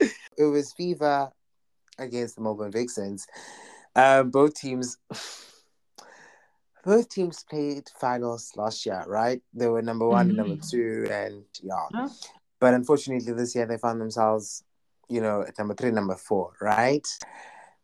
[0.00, 1.30] it was Fever
[1.98, 3.26] against the Melbourne Vixens.
[3.94, 4.98] Um, both teams,
[6.84, 9.42] both teams played finals last year, right?
[9.52, 10.36] They were number one, mm-hmm.
[10.36, 11.86] number two, and yeah.
[11.92, 12.08] Huh?
[12.60, 14.64] But unfortunately, this year they found themselves,
[15.08, 17.06] you know, number three, number four, right?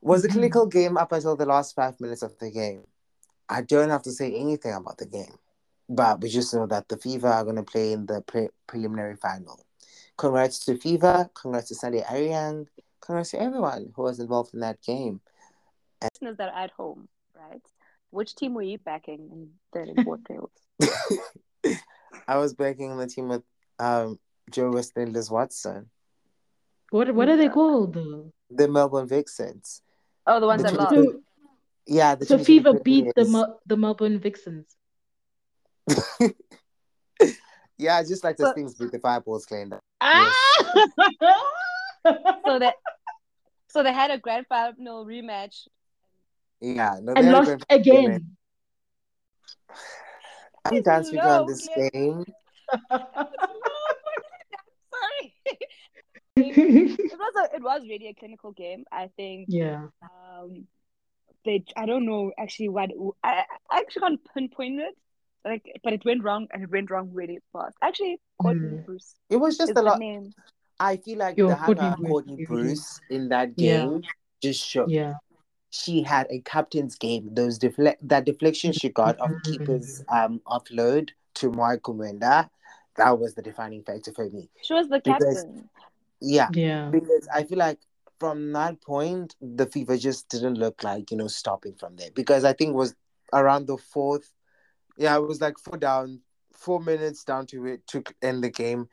[0.01, 0.31] Was mm-hmm.
[0.31, 2.85] a clinical game up until the last five minutes of the game.
[3.49, 5.39] I don't have to say anything about the game
[5.89, 9.17] but we just know that the Fever are going to play in the pre- preliminary
[9.17, 9.65] final.
[10.17, 12.67] Congrats to Fever, congrats to Sunday Aryang,
[13.01, 15.21] congrats to everyone who was involved in that game.
[16.01, 17.63] And- Listeners that are at home, right?
[18.11, 21.79] Which team were you backing in the import playoffs?
[22.29, 23.43] I was backing the team with
[23.79, 24.19] um,
[24.51, 25.91] Joe West and Liz Watson.
[26.91, 27.95] What what are they called?
[28.51, 29.83] The Melbourne Vixens.
[30.27, 31.17] Oh, the ones the that lost.
[31.87, 34.67] yeah, so Fever beat the Mel- the Melbourne Vixens.
[37.79, 39.75] yeah, I just like the so, things with the fireballs claimed.
[40.01, 40.33] Ah!
[42.47, 42.75] so that
[43.69, 45.67] so they had a grand final rematch.
[46.61, 48.37] Yeah, no, and lost again.
[50.65, 52.25] I'm dancing on this game.
[56.37, 56.51] Sorry.
[56.51, 58.85] it was a, it was really a clinical game.
[58.91, 59.47] I think.
[59.49, 59.87] Yeah.
[60.03, 60.67] Um,
[61.45, 62.91] they I don't know actually what
[63.23, 64.97] I, I actually can't pinpoint it,
[65.45, 67.77] like but it went wrong and it went wrong really fast.
[67.83, 68.87] Actually, Courtney mm.
[68.87, 69.15] Bruce.
[69.31, 69.99] It was just a lot.
[69.99, 70.33] Name.
[70.81, 74.11] I feel like Yo, the Hannah Courtney Bruce in that game yeah.
[74.43, 74.91] just showed.
[74.91, 75.15] Yeah.
[75.71, 77.31] She had a captain's game.
[77.33, 82.49] Those defle- that deflection she got of keepers um offload to Mwai Kumwenda,
[82.97, 84.49] that was the defining factor for me.
[84.63, 85.69] She was the because, captain.
[86.21, 86.49] Yeah.
[86.53, 86.91] Yeah.
[86.91, 87.81] Because I feel like
[88.21, 92.11] from that point, the fever just didn't look like, you know, stopping from there.
[92.15, 92.95] Because I think was
[93.33, 94.31] around the fourth
[94.97, 96.21] yeah, it was like four down,
[96.53, 98.89] four minutes down to it to end the game.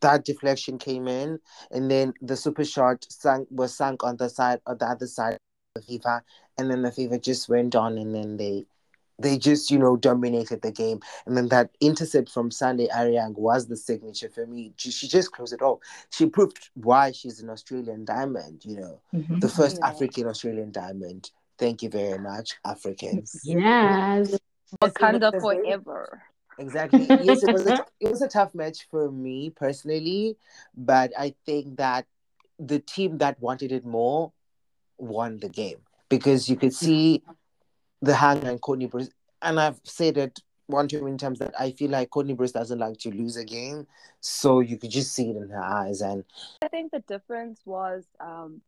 [0.00, 1.38] That deflection came in,
[1.70, 5.34] and then the super shot sank was sunk on the side on the other side
[5.34, 5.38] of
[5.76, 6.22] the Fever,
[6.58, 8.66] and then the Fever just went on, and then they
[9.18, 13.66] they just you know dominated the game, and then that intercept from Sunday Aryang was
[13.66, 14.72] the signature for me.
[14.76, 15.80] She, she just closed it all.
[16.10, 18.64] She proved why she's an Australian diamond.
[18.64, 19.38] You know, mm-hmm.
[19.38, 19.88] the first yeah.
[19.88, 21.30] African Australian diamond.
[21.58, 23.40] Thank you very much, Africans.
[23.44, 24.36] Yes.
[24.82, 26.22] Wakanda forever.
[26.58, 27.06] Exactly.
[27.08, 30.36] Yes, it was, a, it was a tough match for me personally,
[30.76, 32.06] but I think that
[32.58, 34.32] the team that wanted it more
[34.98, 37.22] won the game because you could see
[38.04, 39.10] the hang and Courtney Bruce.
[39.42, 42.78] And I've said it one too many times that I feel like Courtney Bruce doesn't
[42.78, 43.86] like to lose a game,
[44.20, 46.00] so you could just see it in her eyes.
[46.00, 46.24] And
[46.62, 48.62] I think the difference was um,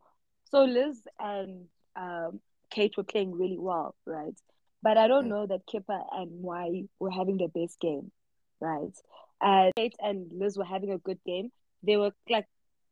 [0.51, 1.65] so Liz and
[1.95, 4.35] um, Kate were playing really well, right?
[4.83, 8.11] But I don't know that Kipper and Mwai were having the best game,
[8.61, 8.93] right?
[9.41, 11.51] And Kate and Liz were having a good game.
[11.83, 12.45] They were like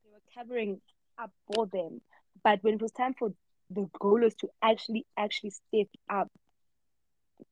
[0.04, 0.82] they were covering
[1.18, 2.02] up for them.
[2.44, 3.34] But when it was time for
[3.70, 6.30] the goalers to actually actually step up,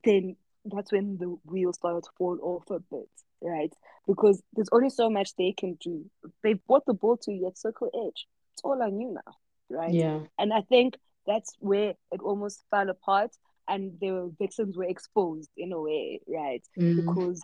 [0.04, 3.08] then that's when the wheels started to fall off a bit,
[3.42, 3.72] right?
[4.06, 6.04] Because there's only so much they can do.
[6.42, 8.26] They brought the ball to you at circle edge.
[8.52, 9.34] It's all on you now,
[9.68, 9.92] right?
[9.92, 10.20] Yeah.
[10.38, 10.96] And I think
[11.26, 13.30] that's where it almost fell apart
[13.68, 16.62] and the Vixens were exposed in a way, right?
[16.78, 16.96] Mm.
[16.96, 17.42] Because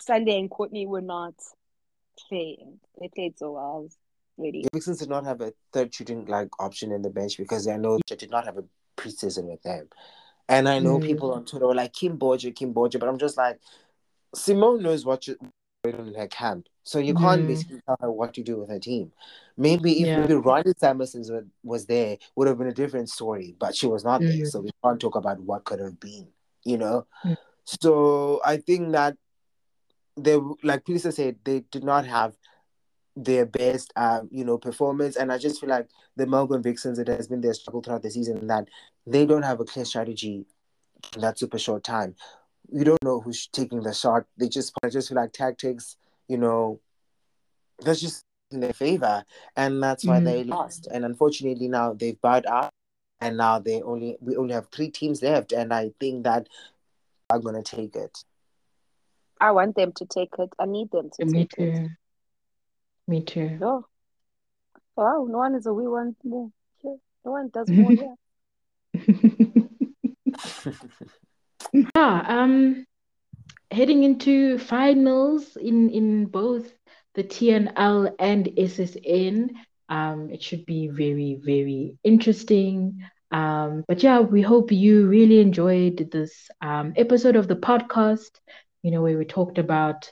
[0.00, 1.34] Sunday and Courtney were not
[2.28, 2.80] playing.
[3.00, 3.88] They played so well.
[4.38, 4.62] Really.
[4.62, 7.76] The Vixens did not have a third shooting like option in the bench because I
[7.76, 8.64] know they did not have a
[8.96, 9.88] preseason with them.
[10.48, 11.04] And I know mm.
[11.04, 13.60] people on Twitter were like Kim Boja, Kim Boja, but I'm just like
[14.34, 15.36] Simone knows what you
[15.84, 16.68] in her camp.
[16.84, 17.48] So you can't mm.
[17.48, 19.12] basically tell her what to do with her team.
[19.56, 20.20] Maybe if yeah.
[20.20, 24.04] maybe Rahni Samason was, was there, would have been a different story, but she was
[24.04, 24.28] not mm.
[24.28, 24.46] there.
[24.46, 26.28] So we can't talk about what could have been,
[26.64, 27.06] you know?
[27.24, 27.36] Mm.
[27.64, 29.16] So I think that
[30.16, 32.34] they, like Lisa said, they did not have
[33.24, 35.16] their best, um, you know, performance.
[35.16, 38.10] And I just feel like the Melbourne Vixens, it has been their struggle throughout the
[38.10, 38.68] season that
[39.06, 40.46] they don't have a clear strategy
[41.14, 42.14] in that super shot time
[42.70, 44.24] you don't know who's taking the shot.
[44.38, 45.96] They just I just feel like tactics,
[46.28, 46.80] you know,
[47.80, 49.24] that's just in their favor,
[49.56, 50.24] and that's why mm-hmm.
[50.24, 50.88] they lost.
[50.92, 52.72] And unfortunately, now they've bowed out,
[53.20, 56.48] and now they only we only have three teams left, and I think that
[57.30, 58.24] are gonna take it.
[59.40, 60.50] I want them to take it.
[60.58, 61.24] I need them to.
[61.24, 61.62] Me too.
[61.62, 61.90] It.
[63.08, 63.58] Me too.
[63.62, 63.86] Oh,
[64.96, 66.50] Wow, no one is a we want more.
[66.84, 66.96] Yeah.
[67.24, 67.92] No one does more.
[68.00, 68.14] Yeah.
[71.72, 72.84] Yeah, um,
[73.70, 76.72] heading into finals in in both
[77.14, 79.50] the TNL and SSN.
[79.88, 83.00] Um, it should be very very interesting.
[83.30, 88.30] Um, but yeah, we hope you really enjoyed this um, episode of the podcast.
[88.82, 90.10] You know, where we talked about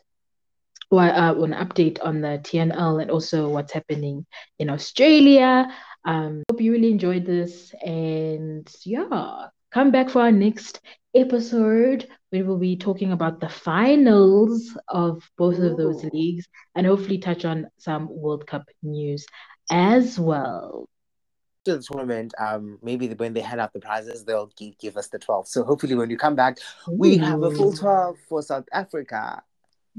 [0.90, 4.26] well, uh, an update on the TNL and also what's happening
[4.58, 5.68] in Australia.
[6.04, 10.80] Um, hope you really enjoyed this, and yeah, come back for our next
[11.14, 15.70] episode, where we will be talking about the finals of both Ooh.
[15.70, 19.26] of those leagues and hopefully touch on some World Cup news
[19.70, 20.88] as well.
[21.64, 25.08] To the tournament, um, maybe when they hand out the prizes, they'll give, give us
[25.08, 25.48] the 12.
[25.48, 26.58] So hopefully, when you come back,
[26.88, 29.42] we have a full 12 for South Africa.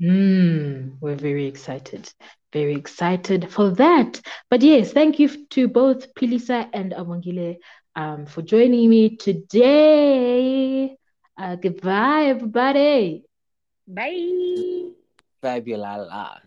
[0.01, 2.11] Mm, we're very excited.
[2.53, 4.21] Very excited for that.
[4.49, 7.57] But yes, thank you to both Pilisa and Abongile
[7.95, 10.95] um, for joining me today.
[11.37, 13.23] Uh, goodbye, everybody.
[13.87, 14.91] Bye.
[15.41, 16.46] Fabulous.